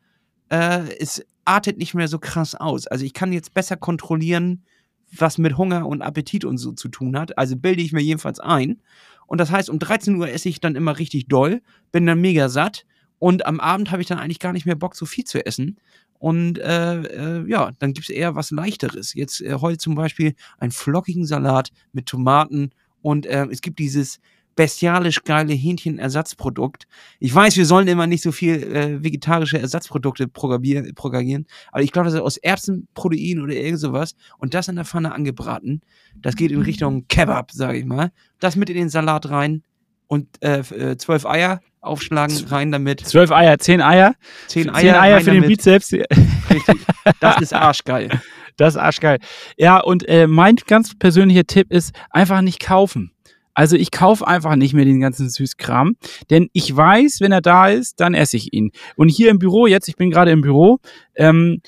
äh, 0.49 0.81
es 0.99 1.25
artet 1.45 1.77
nicht 1.77 1.93
mehr 1.93 2.07
so 2.07 2.19
krass 2.19 2.55
aus. 2.55 2.87
Also 2.87 3.05
ich 3.05 3.13
kann 3.13 3.33
jetzt 3.33 3.53
besser 3.53 3.77
kontrollieren, 3.77 4.63
was 5.11 5.37
mit 5.37 5.57
Hunger 5.57 5.87
und 5.87 6.01
Appetit 6.01 6.45
und 6.45 6.57
so 6.57 6.73
zu 6.73 6.89
tun 6.89 7.17
hat. 7.17 7.37
Also 7.37 7.55
bilde 7.55 7.81
ich 7.81 7.93
mir 7.93 8.01
jedenfalls 8.01 8.39
ein. 8.39 8.81
Und 9.25 9.39
das 9.39 9.51
heißt, 9.51 9.69
um 9.69 9.79
13 9.79 10.15
Uhr 10.15 10.29
esse 10.29 10.49
ich 10.49 10.59
dann 10.59 10.75
immer 10.75 10.97
richtig 10.97 11.27
doll, 11.27 11.61
bin 11.91 12.05
dann 12.05 12.19
mega 12.19 12.49
satt 12.49 12.85
und 13.19 13.45
am 13.45 13.59
Abend 13.59 13.91
habe 13.91 14.01
ich 14.01 14.07
dann 14.07 14.19
eigentlich 14.19 14.39
gar 14.39 14.53
nicht 14.53 14.65
mehr 14.65 14.75
Bock, 14.75 14.95
so 14.95 15.05
viel 15.05 15.23
zu 15.23 15.45
essen. 15.45 15.77
Und 16.19 16.59
äh, 16.59 17.01
äh, 17.01 17.49
ja, 17.49 17.71
dann 17.79 17.93
gibt 17.93 18.09
es 18.09 18.15
eher 18.15 18.35
was 18.35 18.51
Leichteres. 18.51 19.13
Jetzt 19.13 19.41
äh, 19.41 19.55
heute 19.55 19.77
zum 19.77 19.95
Beispiel 19.95 20.33
einen 20.57 20.71
flockigen 20.71 21.25
Salat 21.25 21.69
mit 21.93 22.07
Tomaten 22.07 22.71
und 23.01 23.25
äh, 23.25 23.45
es 23.51 23.61
gibt 23.61 23.79
dieses 23.79 24.19
bestialisch 24.57 25.23
geile 25.23 25.53
Hähnchenersatzprodukt. 25.53 26.87
Ich 27.19 27.33
weiß, 27.33 27.55
wir 27.55 27.65
sollen 27.65 27.87
immer 27.87 28.07
nicht 28.07 28.23
so 28.23 28.33
viel 28.33 28.63
äh, 28.63 29.03
vegetarische 29.03 29.59
Ersatzprodukte 29.59 30.27
propagieren, 30.27 31.45
aber 31.71 31.83
ich 31.83 31.93
glaube, 31.93 32.07
das 32.07 32.15
ist 32.15 32.21
aus 32.21 32.35
Erbsenprotein 32.37 33.39
oder 33.39 33.53
irgend 33.53 33.79
sowas 33.79 34.15
und 34.39 34.53
das 34.53 34.67
in 34.67 34.75
der 34.75 34.83
Pfanne 34.83 35.13
angebraten. 35.13 35.81
Das 36.21 36.35
geht 36.35 36.51
in 36.51 36.61
Richtung 36.61 37.07
Kebab, 37.07 37.51
sage 37.51 37.77
ich 37.77 37.85
mal. 37.85 38.11
Das 38.39 38.57
mit 38.57 38.69
in 38.69 38.75
den 38.75 38.89
Salat 38.89 39.29
rein 39.29 39.63
und 40.07 40.27
äh, 40.41 40.59
äh, 40.59 40.97
zwölf 40.97 41.25
Eier 41.25 41.61
aufschlagen, 41.79 42.35
rein 42.47 42.71
damit. 42.71 43.01
Zwölf 43.01 43.31
Eier, 43.31 43.59
zehn 43.59 43.81
Eier. 43.81 44.15
Zehn 44.47 44.69
Eier, 44.69 44.81
zehn 44.81 44.95
Eier 44.95 45.21
für 45.21 45.31
den 45.31 45.47
Bizeps. 45.47 45.93
Richtig. 46.49 46.79
Das 47.19 47.41
ist 47.41 47.53
arschgeil. 47.53 48.09
Das 48.57 48.73
ist 48.73 48.77
arschgeil. 48.79 49.19
Ja, 49.55 49.79
und 49.79 50.07
äh, 50.09 50.25
mein 50.25 50.55
ganz 50.55 50.97
persönlicher 50.97 51.45
Tipp 51.45 51.71
ist, 51.71 51.93
einfach 52.09 52.41
nicht 52.41 52.59
kaufen. 52.59 53.11
Also 53.57 53.75
ich 53.75 53.89
kaufe 53.89 54.27
einfach 54.27 54.55
nicht 54.55 54.75
mehr 54.75 54.85
den 54.85 54.99
ganzen 54.99 55.31
Süßkram, 55.31 55.95
denn 56.29 56.47
ich 56.53 56.75
weiß, 56.75 57.21
wenn 57.21 57.31
er 57.31 57.41
da 57.41 57.69
ist, 57.69 57.99
dann 57.99 58.13
esse 58.13 58.37
ich 58.37 58.53
ihn. 58.53 58.69
Und 58.95 59.09
hier 59.09 59.31
im 59.31 59.39
Büro, 59.39 59.65
jetzt, 59.65 59.87
ich 59.87 59.95
bin 59.95 60.11
gerade 60.11 60.29
im 60.29 60.41
Büro, 60.41 60.77
ähm, 61.15 61.61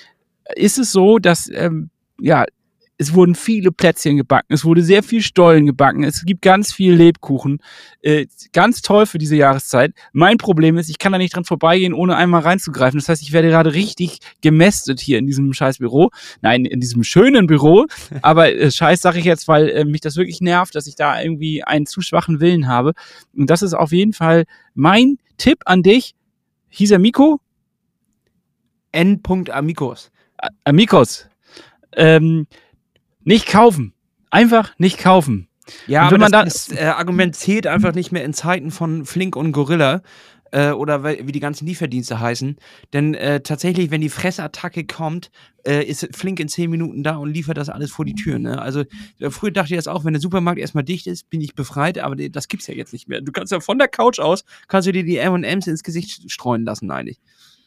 ist 0.55 0.77
es 0.77 0.91
so, 0.91 1.17
dass, 1.17 1.49
ähm, 1.51 1.89
ja, 2.21 2.45
es 3.01 3.13
wurden 3.13 3.33
viele 3.33 3.71
Plätzchen 3.71 4.17
gebacken, 4.17 4.53
es 4.53 4.65
wurde 4.65 4.83
sehr 4.83 5.03
viel 5.03 5.21
Stollen 5.21 5.65
gebacken, 5.65 6.03
es 6.03 6.25
gibt 6.25 6.41
ganz 6.41 6.73
viel 6.73 6.93
Lebkuchen. 6.93 7.59
Äh, 8.01 8.27
ganz 8.51 8.81
toll 8.81 9.05
für 9.05 9.17
diese 9.17 9.37
Jahreszeit. 9.37 9.93
Mein 10.11 10.37
Problem 10.37 10.77
ist, 10.77 10.89
ich 10.89 10.99
kann 10.99 11.13
da 11.13 11.17
nicht 11.17 11.33
dran 11.33 11.45
vorbeigehen, 11.45 11.93
ohne 11.93 12.17
einmal 12.17 12.41
reinzugreifen. 12.41 12.99
Das 12.99 13.07
heißt, 13.07 13.21
ich 13.21 13.31
werde 13.31 13.47
gerade 13.47 13.73
richtig 13.73 14.19
gemästet 14.41 14.99
hier 14.99 15.17
in 15.17 15.27
diesem 15.27 15.53
scheiß 15.53 15.77
Büro. 15.77 16.09
Nein, 16.41 16.65
in 16.65 16.81
diesem 16.81 17.05
schönen 17.05 17.47
Büro. 17.47 17.85
Aber 18.21 18.53
äh, 18.53 18.69
scheiß 18.69 18.99
sage 18.99 19.19
ich 19.19 19.25
jetzt, 19.25 19.47
weil 19.47 19.69
äh, 19.69 19.85
mich 19.85 20.01
das 20.01 20.17
wirklich 20.17 20.41
nervt, 20.41 20.75
dass 20.75 20.85
ich 20.85 20.95
da 20.95 21.21
irgendwie 21.21 21.63
einen 21.63 21.85
zu 21.85 22.01
schwachen 22.01 22.41
Willen 22.41 22.67
habe. 22.67 22.91
Und 23.33 23.49
das 23.49 23.61
ist 23.61 23.73
auf 23.73 23.93
jeden 23.93 24.11
Fall 24.11 24.43
mein 24.73 25.19
Tipp 25.37 25.59
an 25.65 25.83
dich. 25.83 26.15
Hieß 26.67 26.91
er 26.91 26.99
Miko? 26.99 27.39
N. 28.91 29.21
Amigos. 29.51 30.11
Amigos. 30.65 31.29
Ähm, 31.93 32.45
nicht 33.29 33.47
kaufen. 33.47 33.93
Einfach 34.31 34.73
nicht 34.77 34.97
kaufen. 34.97 35.47
Ja, 35.85 36.03
aber 36.03 36.17
man 36.17 36.31
das, 36.31 36.67
das 36.67 36.77
äh, 36.77 36.85
Argument 36.85 37.35
zählt 37.35 37.67
einfach 37.67 37.93
nicht 37.93 38.11
mehr 38.11 38.25
in 38.25 38.33
Zeiten 38.33 38.71
von 38.71 39.05
Flink 39.05 39.35
und 39.35 39.51
Gorilla 39.51 40.01
äh, 40.51 40.71
oder 40.71 41.03
wie 41.03 41.31
die 41.31 41.39
ganzen 41.39 41.67
Lieferdienste 41.67 42.19
heißen. 42.19 42.57
Denn 42.91 43.13
äh, 43.13 43.41
tatsächlich, 43.41 43.91
wenn 43.91 44.01
die 44.01 44.09
Fressattacke 44.09 44.85
kommt, 44.85 45.29
äh, 45.63 45.83
ist 45.83 46.09
Flink 46.15 46.39
in 46.39 46.47
10 46.47 46.71
Minuten 46.71 47.03
da 47.03 47.17
und 47.17 47.31
liefert 47.31 47.57
das 47.57 47.69
alles 47.69 47.91
vor 47.91 48.03
die 48.03 48.15
Tür. 48.15 48.39
Ne? 48.39 48.59
Also 48.59 48.83
äh, 49.19 49.29
früher 49.29 49.51
dachte 49.51 49.73
ich 49.73 49.77
das 49.77 49.87
auch, 49.87 50.05
wenn 50.05 50.13
der 50.13 50.21
Supermarkt 50.21 50.59
erstmal 50.59 50.83
dicht 50.83 51.05
ist, 51.05 51.29
bin 51.29 51.41
ich 51.41 51.53
befreit, 51.53 51.99
aber 51.99 52.15
das 52.15 52.47
gibt's 52.47 52.65
ja 52.65 52.73
jetzt 52.73 52.93
nicht 52.93 53.07
mehr. 53.07 53.21
Du 53.21 53.31
kannst 53.31 53.51
ja 53.51 53.59
von 53.59 53.77
der 53.77 53.89
Couch 53.89 54.19
aus, 54.19 54.43
kannst 54.67 54.87
du 54.87 54.91
dir 54.91 55.03
die 55.03 55.17
M&M's 55.17 55.67
ins 55.67 55.83
Gesicht 55.83 56.31
streuen 56.31 56.65
lassen 56.65 56.89
eigentlich. 56.89 57.19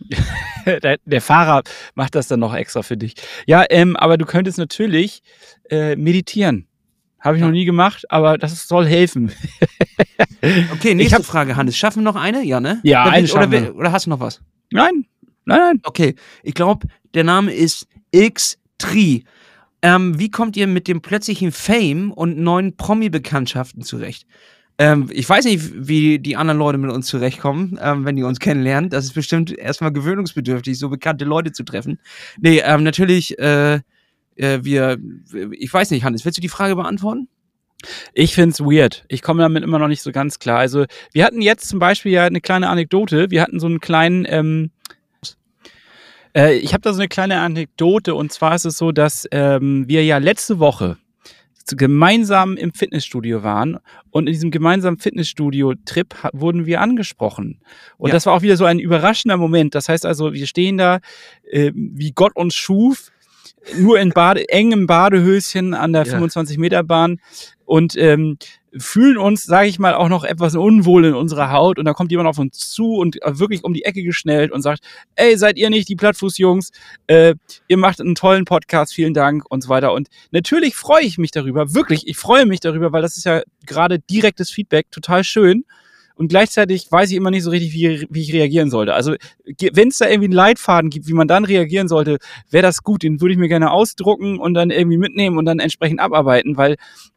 der, 0.67 0.99
der, 1.05 1.21
Fahrer 1.21 1.63
macht 1.95 2.15
das 2.15 2.29
dann 2.29 2.41
noch 2.41 2.55
extra 2.55 2.83
für 2.83 2.97
dich. 2.97 3.15
Ja, 3.47 3.65
ähm, 3.71 3.97
aber 3.97 4.19
du 4.19 4.25
könntest 4.25 4.59
natürlich 4.59 5.23
äh, 5.71 5.97
meditieren. 5.97 6.67
Habe 7.21 7.37
ich 7.37 7.41
ja. 7.41 7.47
noch 7.47 7.53
nie 7.53 7.65
gemacht, 7.65 8.05
aber 8.11 8.37
das 8.37 8.67
soll 8.67 8.87
helfen. 8.87 9.33
okay, 10.73 10.95
nächste 10.95 11.19
hab, 11.19 11.25
Frage, 11.25 11.57
Hannes. 11.57 11.77
Schaffen 11.77 12.01
wir 12.01 12.05
noch 12.05 12.21
eine? 12.21 12.45
Ja, 12.45 12.59
ne? 12.59 12.81
Ja, 12.83 13.05
oder, 13.05 13.13
eine 13.13 13.33
oder, 13.33 13.47
oder, 13.47 13.75
oder 13.77 13.93
hast 13.93 14.07
du 14.07 14.11
noch 14.11 14.21
was? 14.21 14.41
Nein, 14.73 15.07
nein, 15.45 15.59
nein. 15.59 15.81
Okay, 15.85 16.17
ich 16.43 16.55
glaube, 16.55 16.89
der 17.15 17.23
Name 17.23 17.53
ist 17.53 17.87
X-Tree. 18.11 19.21
Ähm, 19.83 20.19
wie 20.19 20.31
kommt 20.31 20.57
ihr 20.57 20.67
mit 20.67 20.89
dem 20.89 21.01
plötzlichen 21.01 21.53
Fame 21.53 22.13
und 22.13 22.39
neuen 22.39 22.77
Promi-Bekanntschaften 22.77 23.83
zurecht? 23.83 24.27
Ähm, 24.79 25.09
ich 25.13 25.29
weiß 25.29 25.45
nicht, 25.45 25.89
wie 25.89 26.19
die 26.19 26.37
anderen 26.37 26.59
Leute 26.59 26.79
mit 26.79 26.91
uns 26.91 27.07
zurechtkommen, 27.07 27.79
ähm, 27.81 28.05
wenn 28.05 28.17
die 28.17 28.23
uns 28.23 28.41
kennenlernen. 28.41 28.91
Das 28.91 29.05
ist 29.05 29.15
bestimmt 29.15 29.57
erstmal 29.57 29.93
gewöhnungsbedürftig, 29.93 30.79
so 30.79 30.89
bekannte 30.89 31.25
Leute 31.25 31.53
zu 31.53 31.63
treffen. 31.63 31.99
Nee, 32.41 32.63
ähm, 32.65 32.83
natürlich, 32.83 33.39
äh, 33.39 33.81
äh, 34.37 34.59
wir, 34.63 34.99
ich 35.53 35.73
weiß 35.73 35.91
nicht, 35.91 36.05
Hannes, 36.05 36.25
willst 36.25 36.39
du 36.39 36.43
die 36.43 36.49
Frage 36.49 36.77
beantworten? 36.77 37.29
Ich 38.15 38.35
finde 38.35 38.51
es 38.51 38.61
weird. 38.61 39.05
Ich 39.09 39.23
komme 39.23 39.43
damit 39.43 39.65
immer 39.65 39.79
noch 39.79 39.89
nicht 39.89 40.03
so 40.03 40.13
ganz 40.13 40.39
klar. 40.39 40.59
Also, 40.59 40.87
wir 41.13 41.25
hatten 41.25 41.43
jetzt 41.43 41.69
zum 41.69 41.79
Beispiel 41.79 42.13
ja 42.13 42.25
eine 42.25 42.41
kleine 42.41 42.69
Anekdote. 42.69 43.31
Wir 43.31 43.43
hatten 43.43 43.61
so 43.61 43.67
einen 43.67 43.81
kleinen, 43.81 44.25
ähm, 44.29 44.71
äh, 46.35 46.57
ich 46.57 46.73
habe 46.73 46.83
da 46.83 46.93
so 46.93 47.01
eine 47.01 47.09
kleine 47.09 47.41
Anekdote 47.41 48.15
und 48.15 48.33
zwar 48.33 48.55
ist 48.55 48.65
es 48.65 48.79
so, 48.79 48.93
dass 48.93 49.27
ähm, 49.33 49.89
wir 49.89 50.05
ja 50.05 50.19
letzte 50.19 50.59
Woche 50.59 50.97
gemeinsam 51.67 52.57
im 52.57 52.73
Fitnessstudio 52.73 53.43
waren 53.43 53.79
und 54.11 54.27
in 54.27 54.33
diesem 54.33 54.51
gemeinsamen 54.51 54.99
Fitnessstudio-Trip 54.99 56.15
wurden 56.33 56.67
wir 56.67 56.81
angesprochen. 56.81 57.61
Und 57.99 58.09
ja. 58.09 58.15
das 58.15 58.27
war 58.27 58.35
auch 58.35 58.43
wieder 58.43 58.57
so 58.57 58.65
ein 58.65 58.79
überraschender 58.79 59.37
Moment. 59.37 59.75
Das 59.75 59.89
heißt 59.89 60.07
also, 60.07 60.33
wir 60.33 60.47
stehen 60.47 60.79
da, 60.79 61.01
äh, 61.51 61.73
wie 61.75 62.13
Gott 62.13 62.37
uns 62.37 62.55
schuf, 62.55 63.11
nur 63.77 64.01
in 64.01 64.11
Bade, 64.11 64.49
engem 64.49 64.87
Badehöschen 64.87 65.75
an 65.75 65.93
der 65.93 66.05
ja. 66.05 66.19
25-Meter-Bahn 66.19 67.21
und 67.65 67.97
ähm, 67.97 68.39
fühlen 68.79 69.19
uns, 69.19 69.45
sage 69.45 69.69
ich 69.69 69.79
mal, 69.79 69.95
auch 69.95 70.09
noch 70.09 70.25
etwas 70.25 70.55
unwohl 70.55 71.05
in 71.05 71.15
unserer 71.15 71.53
Haut 71.53 71.79
und 71.79 71.85
da 71.85 71.93
kommt 71.93 72.11
jemand 72.11 72.29
auf 72.29 72.39
uns 72.39 72.71
zu 72.71 72.95
und 72.95 73.23
äh, 73.23 73.39
wirklich 73.39 73.65
um 73.65 73.75
die 73.75 73.85
Ecke 73.85 74.03
geschnellt 74.03 74.51
und 74.51 74.63
sagt, 74.63 74.81
ey, 75.15 75.37
seid 75.37 75.59
ihr 75.59 75.71
nicht 75.71 75.89
die 75.89 75.97
Plattfuß-Jungs? 75.97 76.71
Äh, 77.07 77.35
ihr 77.69 77.77
macht 77.77 78.01
einen 78.01 78.15
tollen 78.15 78.45
Podcast, 78.45 78.95
vielen 78.95 79.15
Dank 79.15 79.45
und 79.49 79.63
so 79.63 79.69
weiter. 79.69 79.93
Und 79.93 80.09
natürlich 80.31 80.75
freue 80.75 81.05
ich 81.05 81.19
mich 81.19 81.31
darüber, 81.31 81.75
wirklich, 81.75 82.07
ich 82.07 82.17
freue 82.17 82.47
mich 82.47 82.61
darüber, 82.61 82.93
weil 82.93 83.03
das 83.03 83.17
ist 83.17 83.25
ja 83.25 83.43
gerade 83.67 83.99
direktes 83.99 84.51
Feedback, 84.51 84.91
total 84.91 85.25
schön 85.25 85.65
und 86.15 86.29
gleichzeitig 86.29 86.91
weiß 86.91 87.11
ich 87.11 87.17
immer 87.17 87.31
nicht 87.31 87.43
so 87.43 87.51
richtig, 87.51 87.73
wie, 87.73 88.07
wie 88.11 88.23
ich 88.23 88.33
reagieren 88.33 88.71
sollte. 88.71 88.95
Also 88.95 89.15
wenn 89.73 89.89
es 89.89 89.99
da 89.99 90.07
irgendwie 90.07 90.27
einen 90.27 90.35
Leitfaden 90.35 90.91
gibt, 90.91 91.07
wie 91.07 91.15
man 91.15 91.29
dann 91.29 91.45
reagieren 91.45 91.89
sollte, 91.89 92.19
wäre 92.51 92.63
das 92.63 92.83
gut. 92.83 93.03
Den 93.03 93.21
würde 93.21 93.33
ich 93.33 93.39
mir 93.39 93.49
gerne 93.49 93.71
ausdrucken 93.71 94.39
und 94.39 94.55
dann 94.55 94.71
irgendwie 94.71 94.99
mitnehmen 94.99 95.39
und 95.39 95.45
dann 95.45 95.59
entsprechend 95.59 96.01
abarbeiten, 96.01 96.57
weil 96.57 96.77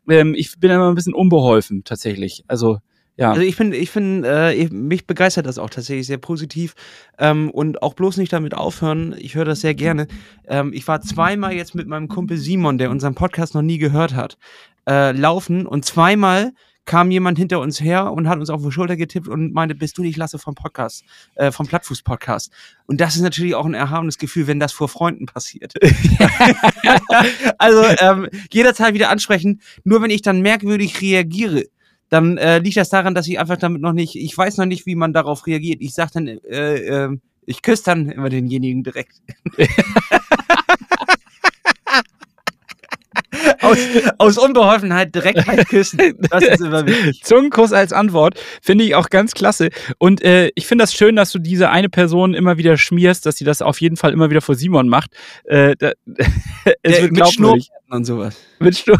ähm, 0.09 0.33
ich 0.35 0.59
bin 0.59 0.71
immer 0.71 0.89
ein 0.89 0.95
bisschen 0.95 1.13
unbeholfen 1.13 1.83
tatsächlich. 1.83 2.43
Also 2.47 2.79
ja. 3.17 3.31
Also 3.31 3.43
ich 3.43 3.55
bin, 3.55 3.71
ich 3.71 3.93
bin, 3.93 4.25
äh, 4.25 4.67
mich 4.69 5.07
begeistert 5.07 5.45
das 5.45 5.57
auch 5.57 5.69
tatsächlich 5.69 6.05
sehr 6.05 6.17
positiv 6.17 6.75
ähm, 7.17 7.49
und 7.49 7.81
auch 7.81 7.93
bloß 7.93 8.17
nicht 8.17 8.33
damit 8.33 8.53
aufhören. 8.53 9.15
Ich 9.17 9.35
höre 9.35 9.45
das 9.45 9.61
sehr 9.61 9.73
gerne. 9.73 10.07
Ähm, 10.47 10.73
ich 10.73 10.85
war 10.87 10.99
zweimal 10.99 11.53
jetzt 11.53 11.75
mit 11.75 11.87
meinem 11.87 12.09
Kumpel 12.09 12.37
Simon, 12.37 12.77
der 12.77 12.91
unseren 12.91 13.15
Podcast 13.15 13.55
noch 13.55 13.61
nie 13.61 13.77
gehört 13.77 14.15
hat, 14.15 14.37
äh, 14.87 15.13
laufen 15.13 15.65
und 15.65 15.85
zweimal 15.85 16.51
kam 16.85 17.11
jemand 17.11 17.37
hinter 17.37 17.59
uns 17.59 17.81
her 17.81 18.11
und 18.13 18.29
hat 18.29 18.39
uns 18.39 18.49
auf 18.49 18.63
die 18.63 18.71
Schulter 18.71 18.95
getippt 18.95 19.27
und 19.27 19.53
meinte, 19.53 19.75
bist 19.75 19.97
du 19.97 20.01
nicht 20.01 20.17
Lasse 20.17 20.39
vom 20.39 20.55
Podcast, 20.55 21.03
äh, 21.35 21.51
vom 21.51 21.67
Plattfuß-Podcast. 21.67 22.51
Und 22.85 23.01
das 23.01 23.15
ist 23.15 23.21
natürlich 23.21 23.55
auch 23.55 23.65
ein 23.65 23.73
erhabenes 23.73 24.17
Gefühl, 24.17 24.47
wenn 24.47 24.59
das 24.59 24.71
vor 24.71 24.87
Freunden 24.87 25.25
passiert. 25.25 25.73
also 27.57 27.83
ähm, 27.99 28.29
jederzeit 28.51 28.93
wieder 28.93 29.09
ansprechen. 29.09 29.61
Nur 29.83 30.01
wenn 30.01 30.11
ich 30.11 30.21
dann 30.21 30.41
merkwürdig 30.41 31.01
reagiere, 31.01 31.65
dann 32.09 32.37
äh, 32.37 32.59
liegt 32.59 32.77
das 32.77 32.89
daran, 32.89 33.15
dass 33.15 33.27
ich 33.27 33.39
einfach 33.39 33.57
damit 33.57 33.81
noch 33.81 33.93
nicht, 33.93 34.15
ich 34.15 34.37
weiß 34.37 34.57
noch 34.57 34.65
nicht, 34.65 34.85
wie 34.85 34.95
man 34.95 35.13
darauf 35.13 35.47
reagiert. 35.47 35.81
Ich 35.81 35.93
sag 35.93 36.11
dann, 36.11 36.27
äh, 36.27 36.75
äh, 36.75 37.17
ich 37.45 37.61
küsse 37.61 37.83
dann 37.83 38.09
immer 38.09 38.29
denjenigen 38.29 38.83
direkt. 38.83 39.21
aus, 44.17 44.38
Unbeholfenheit 44.38 45.13
direkt 45.15 45.48
halt 45.48 45.67
küssen. 45.67 46.00
Das 46.29 46.44
ist 46.44 46.62
immer 46.62 46.86
wichtig. 46.86 47.24
Zungenkuss 47.24 47.74
als 47.74 47.94
Antwort 47.94 48.39
finde 48.62 48.84
ich 48.84 48.96
auch 48.96 49.10
ganz 49.10 49.34
klasse. 49.34 49.70
Und 49.98 50.22
äh, 50.22 50.51
ich 50.55 50.67
finde 50.67 50.84
das 50.84 50.94
schön, 50.94 51.15
dass 51.15 51.32
du 51.32 51.39
diese 51.39 51.70
eine 51.70 51.89
Person 51.89 52.34
immer 52.34 52.58
wieder 52.58 52.77
schmierst, 52.77 53.25
dass 53.25 53.38
sie 53.38 53.46
das 53.46 53.62
auf 53.62 53.82
jeden 53.82 53.98
Fall 53.98 54.13
immer 54.13 54.29
wieder 54.29 54.41
vor 54.41 54.55
Simon 54.55 54.89
macht. 54.89 55.12
Äh, 55.46 55.75
da, 55.77 55.91
es 56.84 57.01
wird 57.01 57.13
glaubwürdig. 57.13 57.70
und 57.89 58.05
sowas. 58.05 58.36
Mit 58.60 58.77
Schnur 58.77 59.00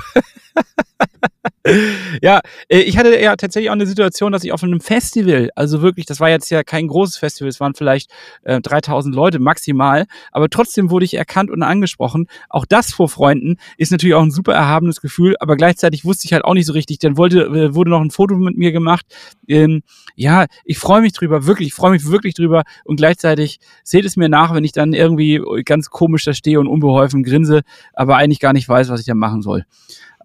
ja, 2.21 2.41
äh, 2.69 2.79
ich 2.79 2.97
hatte 2.97 3.19
ja 3.19 3.35
tatsächlich 3.35 3.69
auch 3.69 3.75
eine 3.75 3.88
Situation, 3.88 4.31
dass 4.31 4.43
ich 4.43 4.51
auf 4.51 4.63
einem 4.63 4.79
Festival, 4.79 5.50
also 5.55 5.81
wirklich, 5.81 6.05
das 6.05 6.19
war 6.19 6.29
jetzt 6.29 6.50
ja 6.51 6.63
kein 6.63 6.88
großes 6.88 7.17
Festival, 7.17 7.50
es 7.50 7.59
waren 7.59 7.74
vielleicht 7.74 8.12
äh, 8.43 8.62
3000 8.62 9.15
Leute 9.15 9.39
maximal, 9.39 10.05
aber 10.31 10.50
trotzdem 10.50 10.89
wurde 10.91 11.05
ich 11.05 11.15
erkannt 11.15 11.50
und 11.50 11.63
angesprochen. 11.63 12.27
Auch 12.50 12.65
das 12.65 12.93
vor 12.93 13.09
Freunden 13.09 13.57
ist 13.77 13.91
natürlich 13.91 14.15
auch 14.15 14.21
ein 14.21 14.31
super 14.31 14.53
erhabenes 14.53 15.01
Gefühl, 15.01 15.35
aber 15.39 15.55
gleichzeitig 15.55 16.05
wusste 16.05 16.25
ich 16.25 16.33
halt 16.33 16.45
auch 16.45 16.53
nicht 16.53 16.67
so 16.67 16.74
richtig. 16.74 17.00
Dann 17.00 17.17
wollte, 17.17 17.41
äh, 17.45 17.74
wurde 17.74 17.89
noch 17.89 18.01
ein 18.01 18.12
Foto 18.12 18.35
mit 18.35 18.57
mir 18.57 18.71
gemacht. 18.71 19.05
Ähm, 19.47 19.81
ja, 20.15 20.45
ich 20.65 20.77
freue 20.77 21.01
mich 21.01 21.13
drüber, 21.13 21.45
wirklich, 21.45 21.69
ich 21.69 21.74
freue 21.74 21.91
mich 21.91 22.05
wirklich 22.09 22.35
drüber 22.35 22.63
und 22.83 22.97
gleichzeitig 22.97 23.59
seht 23.83 24.05
es 24.05 24.17
mir 24.17 24.29
nach, 24.29 24.53
wenn 24.53 24.63
ich 24.63 24.71
dann 24.71 24.93
irgendwie 24.93 25.41
ganz 25.65 25.89
komisch 25.89 26.25
da 26.25 26.33
stehe 26.33 26.59
und 26.59 26.67
unbeholfen 26.67 27.24
grinse, 27.24 27.62
aber 27.93 28.17
eigentlich 28.17 28.39
gar 28.39 28.53
nicht 28.53 28.69
weiß, 28.69 28.89
was 28.89 29.00
ich 29.00 29.05
da 29.07 29.15
machen 29.15 29.41
soll. 29.41 29.65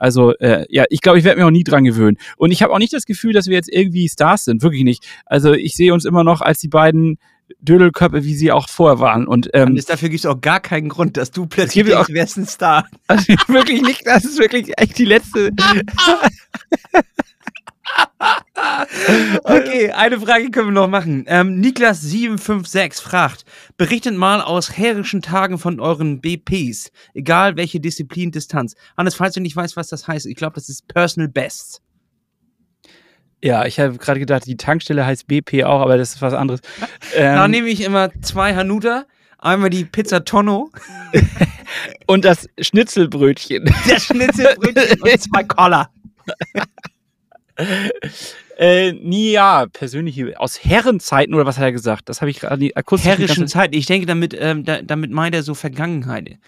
Also 0.00 0.35
äh, 0.38 0.66
ja, 0.69 0.85
ich 0.90 1.00
glaube, 1.00 1.19
ich 1.19 1.25
werde 1.25 1.40
mir 1.40 1.47
auch 1.47 1.52
nie 1.52 1.62
dran 1.62 1.85
gewöhnen. 1.85 2.16
Und 2.37 2.50
ich 2.50 2.62
habe 2.62 2.73
auch 2.73 2.78
nicht 2.78 2.92
das 2.92 3.04
Gefühl, 3.04 3.33
dass 3.33 3.47
wir 3.47 3.54
jetzt 3.54 3.73
irgendwie 3.73 4.09
Stars 4.09 4.45
sind, 4.45 4.62
wirklich 4.62 4.83
nicht. 4.83 5.07
Also 5.26 5.52
ich 5.52 5.76
sehe 5.76 5.95
uns 5.95 6.04
immer 6.04 6.25
noch 6.25 6.40
als 6.40 6.59
die 6.59 6.69
beiden 6.69 7.19
Dödelköpfe, 7.61 8.25
wie 8.25 8.35
sie 8.35 8.52
auch 8.52 8.69
vorher 8.69 9.00
waren. 9.00 9.26
Und 9.26 9.50
ähm, 9.54 9.76
ist, 9.76 9.90
dafür 9.90 10.09
gibt 10.09 10.21
es 10.21 10.26
auch 10.26 10.40
gar 10.40 10.61
keinen 10.61 10.88
Grund, 10.88 11.16
dass 11.16 11.30
du 11.30 11.47
plötzlich 11.47 11.85
denkst, 11.85 12.00
auch, 12.00 12.09
wärst 12.09 12.38
ein 12.38 12.47
Star. 12.47 12.87
Also 13.07 13.35
wirklich 13.49 13.83
nicht, 13.83 14.07
das 14.07 14.25
ist 14.25 14.38
wirklich 14.38 14.73
echt 14.76 14.99
die 14.99 15.04
letzte. 15.04 15.50
okay, 19.45 19.90
eine 19.92 20.21
Frage 20.21 20.50
können 20.50 20.69
wir 20.69 20.73
noch 20.73 20.88
machen. 20.88 21.25
Ähm, 21.26 21.61
Niklas756 21.61 23.00
fragt: 23.00 23.45
Berichtet 23.76 24.14
mal 24.14 24.40
aus 24.40 24.76
herrischen 24.76 25.23
Tagen 25.23 25.59
von 25.59 25.80
euren 25.80 26.21
BPs, 26.21 26.90
egal 27.14 27.57
welche 27.57 27.80
Disziplin, 27.80 28.30
Distanz. 28.30 28.75
Hannes, 28.97 29.14
falls 29.14 29.35
du 29.35 29.40
nicht 29.40 29.57
weißt, 29.57 29.76
was 29.76 29.88
das 29.88 30.09
heißt, 30.09 30.26
ich 30.26 30.37
glaube, 30.37 30.54
das 30.54 30.69
ist 30.69 30.88
Personal 30.88 31.28
Best. 31.28 31.83
Ja, 33.42 33.64
ich 33.64 33.80
habe 33.80 33.97
gerade 33.97 34.21
gedacht, 34.21 34.45
die 34.47 34.57
Tankstelle 34.57 35.07
heißt 35.07 35.26
BP 35.26 35.64
auch, 35.64 35.80
aber 35.80 35.97
das 35.97 36.14
ist 36.14 36.23
was 36.23 36.35
anderes. 36.35 36.61
Ähm, 37.16 37.35
da 37.35 37.49
nehme 37.49 37.69
ich 37.69 37.80
immer 37.80 38.11
zwei 38.23 38.54
Hanuta, 38.54 39.04
einmal 39.38 39.69
die 39.71 39.85
Pizza 39.85 40.25
Tonno 40.25 40.71
und 42.07 42.25
das 42.25 42.47
Schnitzelbrötchen. 42.61 43.64
Das 43.88 44.04
Schnitzelbrötchen 44.04 45.00
und 45.00 45.21
zwei 45.21 45.42
Koller. 45.42 45.90
äh, 48.60 48.92
nie 48.92 49.32
ja, 49.32 49.64
persönliche, 49.72 50.38
aus 50.38 50.62
Herrenzeiten 50.62 51.34
oder 51.34 51.46
was 51.46 51.56
hat 51.56 51.64
er 51.64 51.72
gesagt? 51.72 52.10
Das 52.10 52.20
habe 52.20 52.30
ich 52.30 52.40
gerade 52.40 52.70
akustisch. 52.74 53.08
Herrischen 53.10 53.48
Zeiten, 53.48 53.74
ich 53.74 53.86
denke, 53.86 54.06
damit, 54.06 54.36
ähm, 54.38 54.64
da, 54.64 54.82
damit 54.82 55.10
meint 55.10 55.34
er 55.34 55.42
so 55.42 55.54
Vergangenheit. 55.54 56.38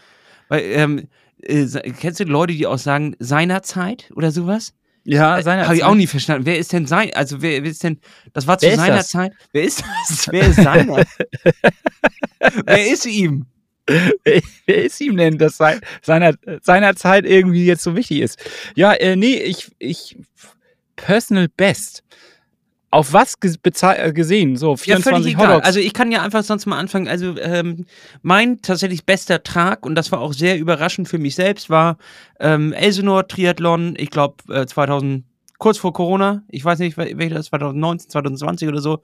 Weil, 0.49 0.61
ähm, 0.61 1.09
äh, 1.40 1.66
kennst 1.99 2.21
du 2.21 2.25
Leute, 2.25 2.52
die 2.52 2.66
auch 2.66 2.76
sagen, 2.76 3.16
seinerzeit 3.19 4.11
oder 4.14 4.31
sowas? 4.31 4.75
Ja, 5.04 5.40
seiner 5.42 5.64
Habe 5.64 5.75
ich 5.75 5.85
auch 5.85 5.95
nie 5.95 6.07
verstanden. 6.07 6.45
Wer 6.45 6.59
ist 6.59 6.75
denn 6.75 6.87
sein, 6.87 7.11
also 7.14 7.40
wer, 7.40 7.62
wer 7.62 7.71
ist 7.71 7.83
denn, 7.83 7.99
das 8.35 8.47
war 8.47 8.59
zu 8.59 8.66
Wer 8.66 8.76
seiner? 8.76 9.02
Zeit. 9.02 9.33
Wer 9.52 9.64
ist 9.64 9.83
das? 10.09 10.28
Wer 10.31 10.49
ist 10.49 10.62
seiner? 10.62 11.04
wer 12.66 12.92
ist 12.92 13.07
ihm? 13.07 13.47
Wer 13.87 14.85
ist 14.85 15.00
ihm 15.00 15.16
denn, 15.16 15.38
dass 15.38 15.57
sein, 15.57 15.81
seiner, 16.02 16.35
seiner 16.61 16.95
Zeit 16.95 17.25
irgendwie 17.25 17.64
jetzt 17.64 17.83
so 17.83 17.97
wichtig 17.97 18.21
ist? 18.21 18.38
Ja, 18.76 18.92
äh, 18.92 19.16
nee, 19.16 19.37
ich, 19.37 19.73
ich, 19.78 20.19
Personal 20.97 21.49
Best. 21.49 22.03
Auf 22.91 23.15
was 23.15 23.37
äh, 23.43 24.13
gesehen? 24.13 24.57
So, 24.57 24.73
Ja, 24.73 24.77
völlig 24.77 25.05
24 25.05 25.33
egal. 25.35 25.61
Also 25.63 25.81
ich 25.81 25.95
kann 25.95 26.13
ja 26.13 26.21
einfach 26.23 26.43
sonst 26.45 26.67
mal 26.67 26.79
anfangen. 26.79 27.09
Also 27.09 27.39
ähm, 27.39 27.87
mein 28.21 28.61
tatsächlich 28.61 29.07
bester 29.07 29.43
Tag, 29.43 29.87
und 29.87 29.95
das 29.95 30.13
war 30.13 30.21
auch 30.21 30.35
sehr 30.35 30.59
überraschend 30.59 31.09
für 31.09 31.17
mich 31.19 31.35
selbst, 31.35 31.71
war 31.71 31.97
ähm, 32.39 32.75
Elsinore 32.75 33.27
Triathlon, 33.27 33.95
ich 33.97 34.11
glaube 34.11 34.37
äh, 34.53 34.67
2000, 34.67 35.25
kurz 35.59 35.79
vor 35.79 35.95
Corona, 35.95 36.43
ich 36.49 36.65
weiß 36.65 36.81
nicht, 36.81 36.99
wel- 36.99 37.17
welcher 37.17 37.37
das 37.37 37.47
2019, 37.47 38.11
2020 38.11 38.69
oder 38.69 38.81
so. 38.83 39.01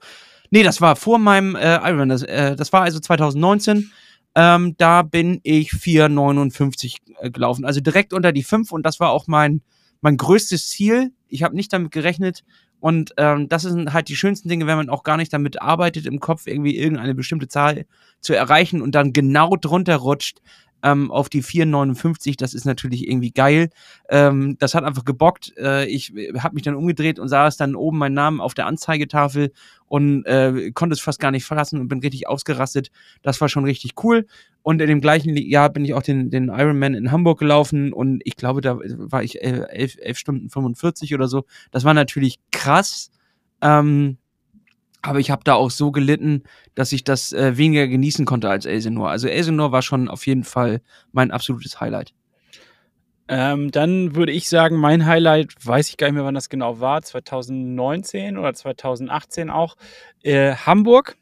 Nee, 0.51 0.61
das 0.61 0.81
war 0.81 0.95
vor 0.95 1.17
meinem 1.17 1.55
äh, 1.55 1.77
Ironman, 1.77 2.09
das, 2.09 2.21
äh, 2.21 2.55
das 2.55 2.71
war 2.71 2.81
also 2.83 2.99
2019. 2.99 3.91
Ähm, 4.35 4.75
da 4.77 5.01
bin 5.01 5.39
ich 5.41 5.71
4,59 5.71 6.97
äh, 7.21 7.31
gelaufen, 7.31 7.65
also 7.65 7.79
direkt 7.81 8.13
unter 8.13 8.31
die 8.31 8.43
5 8.43 8.71
und 8.71 8.85
das 8.85 8.99
war 8.99 9.09
auch 9.09 9.25
mein, 9.25 9.61
mein 10.01 10.17
größtes 10.17 10.69
Ziel. 10.69 11.11
Ich 11.27 11.43
habe 11.43 11.55
nicht 11.55 11.71
damit 11.73 11.91
gerechnet, 11.91 12.43
und 12.79 13.13
ähm, 13.17 13.49
das 13.49 13.63
sind 13.63 13.91
halt 13.93 14.07
die 14.07 14.15
schönsten 14.15 14.47
Dinge, 14.47 14.65
wenn 14.65 14.77
man 14.77 14.89
auch 14.89 15.03
gar 15.03 15.17
nicht 15.17 15.33
damit 15.33 15.61
arbeitet, 15.61 16.05
im 16.05 16.19
Kopf 16.19 16.47
irgendwie 16.47 16.77
irgendeine 16.77 17.13
bestimmte 17.13 17.47
Zahl 17.47 17.85
zu 18.21 18.33
erreichen 18.33 18.81
und 18.81 18.95
dann 18.95 19.11
genau 19.11 19.55
drunter 19.57 19.97
rutscht 19.97 20.39
ähm, 20.83 21.11
auf 21.11 21.29
die 21.29 21.43
4,59. 21.43 22.37
Das 22.37 22.53
ist 22.53 22.65
natürlich 22.65 23.07
irgendwie 23.07 23.31
geil. 23.31 23.69
Ähm, 24.09 24.57
das 24.59 24.75
hat 24.75 24.83
einfach 24.83 25.05
gebockt. 25.05 25.53
Äh, 25.57 25.85
ich 25.87 26.13
habe 26.39 26.55
mich 26.55 26.63
dann 26.63 26.75
umgedreht 26.75 27.19
und 27.19 27.27
sah 27.27 27.47
es 27.47 27.57
dann 27.57 27.75
oben 27.75 27.97
meinen 27.97 28.13
Namen 28.13 28.41
auf 28.41 28.53
der 28.53 28.67
Anzeigetafel 28.67 29.51
und 29.87 30.25
äh, 30.25 30.71
konnte 30.71 30.93
es 30.93 31.01
fast 31.01 31.19
gar 31.19 31.31
nicht 31.31 31.45
fassen 31.45 31.79
und 31.79 31.87
bin 31.87 31.99
richtig 31.99 32.27
ausgerastet. 32.27 32.91
Das 33.21 33.41
war 33.41 33.49
schon 33.49 33.65
richtig 33.65 33.93
cool. 34.03 34.27
Und 34.61 34.81
in 34.81 34.87
dem 34.87 35.01
gleichen 35.01 35.35
Jahr 35.35 35.69
bin 35.69 35.85
ich 35.85 35.93
auch 35.93 36.03
den, 36.03 36.29
den 36.29 36.49
Ironman 36.49 36.93
in 36.93 37.11
Hamburg 37.11 37.39
gelaufen 37.39 37.93
und 37.93 38.21
ich 38.25 38.35
glaube, 38.35 38.61
da 38.61 38.77
war 38.79 39.23
ich 39.23 39.41
äh, 39.41 39.65
11, 39.69 39.97
11 39.99 40.17
Stunden 40.17 40.49
45 40.49 41.13
oder 41.15 41.27
so. 41.27 41.45
Das 41.71 41.85
war 41.85 41.93
natürlich 41.93 42.39
krass. 42.51 43.09
Ähm, 43.61 44.17
aber 45.01 45.19
ich 45.19 45.31
habe 45.31 45.43
da 45.43 45.53
auch 45.53 45.71
so 45.71 45.91
gelitten, 45.91 46.43
dass 46.75 46.91
ich 46.91 47.03
das 47.03 47.31
äh, 47.31 47.57
weniger 47.57 47.87
genießen 47.87 48.25
konnte 48.25 48.49
als 48.49 48.65
Elsinore. 48.65 49.09
Also 49.09 49.27
Elsinore 49.27 49.71
war 49.71 49.81
schon 49.81 50.09
auf 50.09 50.27
jeden 50.27 50.43
Fall 50.43 50.81
mein 51.11 51.31
absolutes 51.31 51.79
Highlight. 51.79 52.13
Ähm, 53.31 53.69
dann 53.69 54.15
würde 54.15 54.31
ich 54.31 54.49
sagen, 54.49 54.77
mein 54.77 55.05
Highlight, 55.05 55.53
weiß 55.63 55.89
ich 55.89 55.97
gar 55.97 56.07
nicht 56.07 56.15
mehr, 56.15 56.25
wann 56.25 56.33
das 56.33 56.49
genau 56.49 56.79
war, 56.79 57.03
2019 57.03 58.37
oder 58.37 58.53
2018 58.53 59.51
auch, 59.51 59.77
äh, 60.23 60.55
Hamburg. 60.55 61.15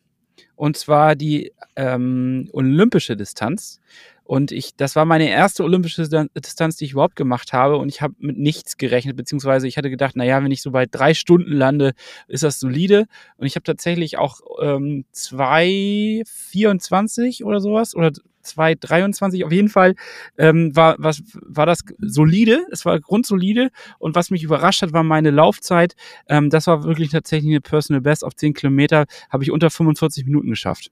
Und 0.55 0.77
zwar 0.77 1.15
die 1.15 1.53
ähm, 1.75 2.49
olympische 2.53 3.17
Distanz. 3.17 3.81
Und 4.27 4.51
ich, 4.51 4.75
das 4.75 4.95
war 4.97 5.05
meine 5.05 5.29
erste 5.29 5.63
olympische 5.63 6.01
Distan- 6.01 6.27
Distanz, 6.35 6.75
die 6.75 6.83
ich 6.83 6.91
überhaupt 6.91 7.15
gemacht 7.15 7.53
habe. 7.53 7.77
Und 7.77 7.87
ich 7.87 8.01
habe 8.01 8.13
mit 8.19 8.37
nichts 8.37 8.75
gerechnet, 8.75 9.15
beziehungsweise 9.15 9.69
ich 9.69 9.77
hatte 9.77 9.89
gedacht, 9.89 10.17
naja, 10.17 10.43
wenn 10.43 10.51
ich 10.51 10.61
so 10.61 10.71
bei 10.71 10.85
drei 10.85 11.13
Stunden 11.13 11.53
lande, 11.53 11.93
ist 12.27 12.43
das 12.43 12.59
solide. 12.59 13.05
Und 13.37 13.47
ich 13.47 13.55
habe 13.55 13.63
tatsächlich 13.63 14.17
auch 14.17 14.41
ähm, 14.61 15.05
2,24 15.15 17.45
oder 17.45 17.61
sowas 17.61 17.95
oder 17.95 18.11
2,23 18.43 19.45
auf 19.45 19.53
jeden 19.53 19.69
Fall 19.69 19.95
ähm, 20.37 20.75
war, 20.75 20.97
was, 20.99 21.23
war 21.33 21.65
das 21.65 21.85
solide, 21.99 22.65
es 22.69 22.83
war 22.83 22.99
grundsolide 22.99 23.69
und 23.97 24.15
was 24.15 24.29
mich 24.29 24.43
überrascht 24.43 24.81
hat, 24.81 24.91
war 24.91 25.03
meine 25.03 25.31
Laufzeit. 25.31 25.95
Ähm, 26.27 26.49
das 26.49 26.67
war 26.67 26.83
wirklich 26.83 27.11
tatsächlich 27.11 27.51
eine 27.51 27.61
Personal 27.61 28.01
Best 28.01 28.25
auf 28.25 28.35
10 28.35 28.53
Kilometer, 28.53 29.05
habe 29.29 29.43
ich 29.43 29.51
unter 29.51 29.69
45 29.69 30.25
Minuten 30.25 30.49
geschafft. 30.49 30.91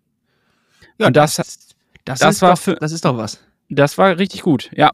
Und 0.98 1.18
das, 1.18 1.36
das, 1.36 1.75
das 2.06 2.22
ist 2.22 2.42
war 2.42 2.52
doch, 2.56 2.60
für- 2.62 2.76
das 2.76 2.92
ist 2.92 3.04
doch 3.06 3.18
was. 3.18 3.40
das 3.70 3.98
war 3.98 4.18
richtig 4.18 4.42
gut, 4.44 4.72
ja. 4.76 4.92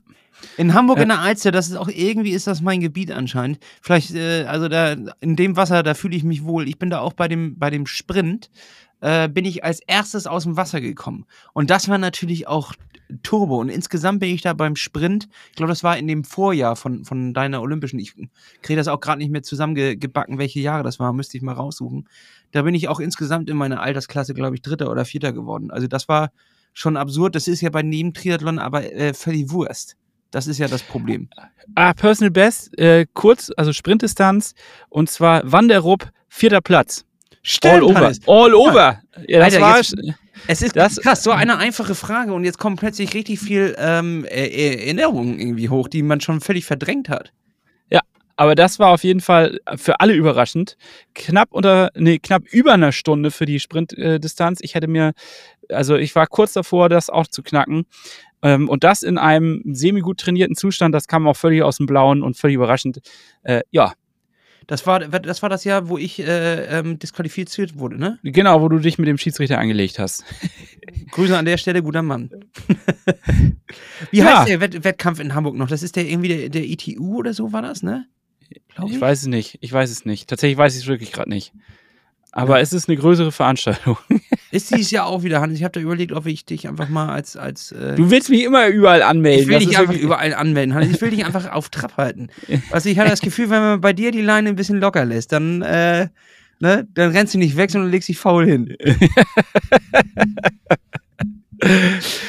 In 0.57 0.74
Hamburg 0.74 0.98
Ja. 0.98 1.03
in 1.03 1.09
der 1.09 1.20
Alster, 1.20 1.51
das 1.51 1.68
ist 1.70 1.75
auch 1.75 1.88
irgendwie 1.90 2.31
ist 2.31 2.48
das 2.48 2.62
mein 2.62 2.79
Gebiet 2.79 3.12
anscheinend. 3.12 3.59
Vielleicht, 3.81 4.12
äh, 4.16 4.46
also 4.46 4.68
da 4.70 4.96
in 5.20 5.36
dem 5.36 5.55
Wasser, 5.55 5.83
da 5.83 5.94
fühle 5.94 6.16
ich 6.16 6.24
mich 6.24 6.44
wohl. 6.44 6.68
Ich 6.68 6.79
bin 6.79 6.90
da 6.90 7.00
auch 7.00 7.14
bei 7.14 7.27
dem 7.27 7.59
bei 7.59 7.70
dem 7.70 7.86
Sprint 7.86 8.50
äh, 9.01 9.29
bin 9.29 9.46
ich 9.46 9.64
als 9.64 9.81
erstes 9.86 10.25
aus 10.27 10.44
dem 10.44 10.57
Wasser 10.57 10.81
gekommen 10.81 11.25
und 11.53 11.70
das 11.70 11.90
war 11.90 11.98
natürlich 12.00 12.48
auch 12.48 12.74
Turbo 13.24 13.59
und 13.59 13.68
insgesamt 13.70 14.20
bin 14.22 14.33
ich 14.33 14.42
da 14.42 14.53
beim 14.53 14.75
Sprint. 14.77 15.27
Ich 15.50 15.57
glaube, 15.57 15.70
das 15.72 15.83
war 15.83 15.98
in 15.98 16.07
dem 16.07 16.24
Vorjahr 16.24 16.75
von 16.75 17.03
von 17.03 17.33
deiner 17.33 17.62
Olympischen. 17.62 18.00
Ich 18.00 18.14
kriege 18.62 18.77
das 18.77 18.88
auch 18.88 19.00
gerade 19.01 19.18
nicht 19.20 19.31
mehr 19.31 19.44
zusammengebacken, 19.44 20.38
welche 20.40 20.62
Jahre 20.62 20.83
das 20.83 20.98
war. 21.00 21.12
Müsste 21.14 21.36
ich 21.38 21.44
mal 21.44 21.53
raussuchen. 21.53 22.07
Da 22.51 22.62
bin 22.64 22.74
ich 22.74 22.88
auch 22.88 23.00
insgesamt 23.01 23.50
in 23.50 23.57
meiner 23.57 23.81
Altersklasse, 23.81 24.33
glaube 24.33 24.55
ich, 24.55 24.62
Dritter 24.62 24.90
oder 24.90 25.03
Vierter 25.05 25.33
geworden. 25.33 25.72
Also 25.72 25.88
das 25.88 26.07
war 26.07 26.31
schon 26.74 26.98
absurd. 26.98 27.36
Das 27.36 27.48
ist 27.48 27.62
ja 27.62 27.70
bei 27.70 27.81
jedem 27.81 28.14
Triathlon 28.14 28.60
aber 28.60 28.92
äh, 28.94 29.14
völlig 29.14 29.51
Wurst. 29.51 29.96
Das 30.31 30.48
ist 30.48 30.57
ja 30.60 30.68
das 30.68 30.81
Problem. 30.84 31.29
Ah, 31.75 31.94
Personal 31.94 32.31
Best, 32.31 32.77
äh, 32.79 33.05
kurz, 33.14 33.51
also 33.57 33.74
Sprintdistanz 33.74 34.53
und 34.90 35.10
zwar 35.10 35.50
Wanderup, 35.51 36.10
vierter 36.29 36.62
Platz. 36.62 37.03
All 37.64 37.84
over. 37.84 38.12
All 38.27 38.53
over. 38.53 39.01
Ja, 39.27 39.40
das 39.40 39.53
Alter, 39.55 39.62
war 39.66 39.77
jetzt- 39.77 39.96
Es 40.48 40.62
ist 40.62 40.75
Das- 40.75 40.98
krass, 40.98 41.24
so 41.24 41.31
eine 41.31 41.57
einfache 41.57 41.96
Frage 41.96 42.34
und 42.34 42.44
jetzt 42.46 42.57
kommt 42.60 42.79
plötzlich 42.79 43.14
richtig 43.14 43.40
viel 43.40 43.75
ähm, 43.77 44.25
äh, 44.25 44.46
äh, 44.48 44.75
Erinnerungen 44.86 45.38
irgendwie 45.40 45.70
hoch, 45.70 45.88
die 45.88 46.01
man 46.01 46.22
schon 46.22 46.40
völlig 46.40 46.66
verdrängt 46.66 47.10
hat. 47.10 47.31
Aber 48.42 48.56
das 48.56 48.80
war 48.80 48.90
auf 48.90 49.04
jeden 49.04 49.20
Fall 49.22 49.60
für 49.75 50.00
alle 50.00 50.14
überraschend. 50.14 50.75
Knapp 51.14 51.50
unter, 51.51 51.92
nee, 51.96 52.18
knapp 52.18 52.42
über 52.51 52.74
einer 52.74 52.92
Stunde 52.92 53.30
für 53.30 53.46
die 53.46 53.60
Sprintdistanz. 53.60 54.62
Ich 54.64 54.74
hätte 54.74 54.88
mir, 54.88 55.12
also 55.70 55.96
ich 55.96 56.16
war 56.16 56.25
kurz 56.25 56.54
davor, 56.54 56.90
das 56.90 57.12
auch 57.12 57.27
zu 57.27 57.44
knacken. 57.44 57.86
Ähm, 58.42 58.68
und 58.68 58.84
das 58.84 59.04
in 59.04 59.20
einem 59.20 59.62
semi-gut 59.72 60.20
trainierten 60.22 60.56
Zustand, 60.56 60.96
das 60.96 61.06
kam 61.08 61.27
auch 61.27 61.38
völlig 61.38 61.62
aus 61.62 61.77
dem 61.77 61.86
Blauen 61.86 62.24
und 62.24 62.36
völlig 62.36 62.56
überraschend. 62.56 63.01
Äh, 63.44 63.62
ja, 63.70 63.94
Das 64.66 64.88
war, 64.88 65.00
das 65.01 65.44
war 65.44 65.50
das 65.50 65.64
Jahr, 65.64 65.88
wo 65.88 66.00
ich 66.00 66.18
äh, 66.20 66.80
ähm, 66.80 66.98
disqualifiziert 66.98 67.77
wurde, 67.77 68.00
ne? 68.00 68.18
genau, 68.24 68.60
wo 68.64 68.70
du 68.70 68.80
dich 68.80 68.98
mit 68.98 69.08
dem 69.08 69.20
Schiedsrichter 69.20 69.60
angelegt 69.60 70.00
hast. 70.00 70.25
Grüße 71.12 71.38
an 71.38 71.46
der 71.46 71.58
Stelle, 71.58 71.84
guter 71.84 72.01
Mann. 72.01 72.32
Wie 74.12 74.18
Ja. 74.18 74.40
heißt 74.40 74.50
der 74.50 74.62
Wett 74.62 74.84
Wettkampf 74.84 75.20
in 75.20 75.36
Hamburg 75.36 75.56
noch? 75.58 75.68
Das 75.68 75.84
ist 75.84 75.96
der 75.96 76.08
irgendwie 76.10 76.30
der, 76.30 76.50
der 76.50 76.64
ITU 76.64 77.18
oder 77.20 77.36
so 77.36 77.54
war 77.54 77.62
das, 77.62 77.84
ne? 77.84 78.06
Glaub 78.75 78.90
Ich 78.90 79.00
weiß 79.00 79.22
es 79.22 79.27
nicht. 79.27 79.57
Ich 79.62 79.72
weiß 79.72 79.90
es 79.90 80.05
nicht. 80.05 80.29
Tatsächlich 80.29 80.57
weiß 80.57 80.75
ich 80.75 80.84
es 80.84 80.88
wirklich 80.88 81.12
gerade 81.12 81.29
nicht. 81.29 81.53
Aber 82.34 82.62
es 82.62 82.72
ist 82.72 82.88
eine 82.88 82.98
größere 82.98 83.31
Veranstaltung. 83.31 83.98
Ist 84.51 84.72
dieses 84.72 84.92
Jahr 84.92 85.05
auch 85.05 85.24
wieder, 85.24 85.42
Hannes? 85.42 85.57
Ich 85.57 85.64
habe 85.64 85.72
da 85.74 85.79
überlegt, 85.79 86.12
ob 86.12 86.25
ich 86.25 86.46
dich 86.46 86.68
einfach 86.68 86.90
mal 86.90 87.10
als, 87.10 87.38
als 87.38 87.72
äh, 87.74 87.96
Du 87.96 88.10
willst 88.10 88.29
mich 88.29 88.44
immer 88.44 88.68
überall 88.68 89.01
anmelden. 89.01 89.42
Ich 89.42 89.48
will 89.48 89.60
Das 89.60 89.66
dich 89.66 89.77
einfach 89.77 89.94
überall 89.94 90.34
anmelden, 90.34 90.74
Hannes. 90.74 90.92
Ich 90.92 91.01
will 91.01 91.10
dich 91.10 91.25
einfach 91.25 91.51
auf 91.51 91.70
Trab 91.70 91.96
halten. 91.98 92.29
Also 92.70 92.90
ich 92.90 93.00
hatte 93.00 93.10
das 93.10 93.22
Gefühl, 93.22 93.50
wenn 93.50 93.62
man 93.62 93.81
bei 93.81 93.94
dir 93.94 94.12
die 94.12 94.22
Leine 94.22 94.50
ein 94.50 94.55
bisschen 94.55 94.79
locker 94.79 95.05
lässt, 95.05 95.31
dann, 95.31 95.62
äh, 95.62 96.07
ne, 96.60 96.88
dann 96.94 97.12
rennst 97.12 97.34
du 97.34 97.38
nicht 97.38 97.55
weg, 97.55 97.72
sondern 97.72 97.92
legst 97.92 98.07
dich 98.10 98.18
faul 98.18 98.46
hin. 98.46 98.75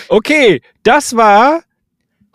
Okay, 0.09 0.61
das 0.83 1.17
war 1.17 1.63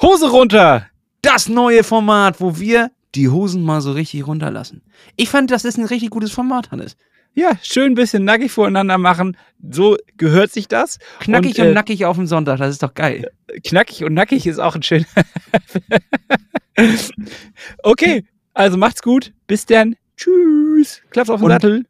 Hose 0.02 0.30
runter. 0.32 0.88
Das 1.22 1.48
neue 1.48 1.84
Format, 1.84 2.40
wo 2.42 2.60
wir 2.60 2.92
die 3.18 3.30
Hosen 3.30 3.64
mal 3.64 3.82
so 3.82 3.92
richtig 3.92 4.26
runterlassen. 4.28 4.82
Ich 5.16 5.30
fand, 5.30 5.52
das 5.52 5.66
ist 5.66 5.78
ein 5.78 5.86
richtig 5.86 6.10
gutes 6.12 6.32
Format, 6.32 6.72
Hannes. 6.72 6.96
Ja, 7.34 7.52
schön 7.62 7.92
ein 7.92 7.96
bisschen 7.96 8.24
nackig 8.26 8.52
voreinander 8.52 8.98
machen. 8.98 9.38
So 9.72 9.98
gehört 10.18 10.52
sich 10.52 10.68
das. 10.68 10.98
Knackig 11.20 11.58
Und, 11.60 11.66
und, 11.66 11.72
äh, 11.72 11.74
nackig 11.74 12.06
auf 12.06 12.16
dem 12.16 12.26
Sonntag, 12.26 12.58
das 12.58 12.72
ist 12.72 12.82
doch 12.84 12.94
geil. 12.96 13.30
Knackig 13.64 14.04
und 14.04 14.14
nackig 14.14 14.48
ist 14.48 14.60
auch 14.60 14.76
ein 14.76 14.82
schöner. 14.84 15.06
okay, 17.84 18.26
also 18.54 18.78
macht's 18.78 19.02
gut. 19.02 19.34
Bis 19.48 19.66
dann. 19.66 19.96
Tschüss. 20.16 21.02
Klaps 21.12 21.30
auf 21.30 21.40
den 21.40 21.46
Und- 21.46 21.52
Sattel. 21.52 21.86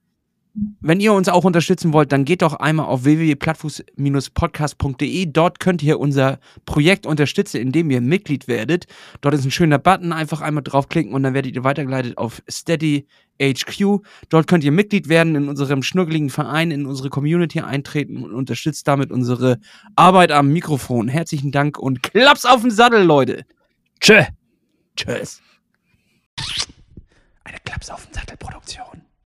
Wenn 0.79 0.99
ihr 0.99 1.13
uns 1.13 1.29
auch 1.29 1.43
unterstützen 1.43 1.93
wollt, 1.93 2.11
dann 2.11 2.25
geht 2.25 2.41
doch 2.41 2.55
einmal 2.55 2.87
auf 2.87 3.03
www.plattfuß-podcast.de. 3.03 5.27
Dort 5.27 5.59
könnt 5.59 5.83
ihr 5.83 5.99
unser 5.99 6.39
Projekt 6.65 7.05
unterstützen, 7.05 7.61
indem 7.61 7.91
ihr 7.91 8.01
Mitglied 8.01 8.47
werdet. 8.47 8.87
Dort 9.21 9.35
ist 9.35 9.45
ein 9.45 9.51
schöner 9.51 9.77
Button, 9.77 10.13
einfach 10.13 10.41
einmal 10.41 10.63
draufklicken 10.63 11.13
und 11.13 11.21
dann 11.21 11.35
werdet 11.35 11.55
ihr 11.55 11.63
weitergeleitet 11.63 12.17
auf 12.17 12.41
Steady 12.49 13.05
HQ. 13.39 13.99
Dort 14.29 14.47
könnt 14.47 14.63
ihr 14.63 14.71
Mitglied 14.71 15.09
werden 15.09 15.35
in 15.35 15.47
unserem 15.47 15.83
schnuckeligen 15.83 16.31
Verein, 16.31 16.71
in 16.71 16.87
unsere 16.87 17.09
Community 17.09 17.59
eintreten 17.59 18.23
und 18.23 18.33
unterstützt 18.33 18.87
damit 18.87 19.11
unsere 19.11 19.59
Arbeit 19.95 20.31
am 20.31 20.47
Mikrofon. 20.49 21.07
Herzlichen 21.07 21.51
Dank 21.51 21.77
und 21.77 22.01
Klaps 22.01 22.45
auf 22.45 22.61
den 22.61 22.71
Sattel, 22.71 23.03
Leute. 23.03 23.45
Tschö. 23.99 24.23
Tschüss. 24.95 25.39
Eine 27.43 27.59
Klaps 27.63 27.91
auf 27.91 28.07
den 28.07 28.15
Sattel 28.15 28.37
Produktion. 28.37 29.06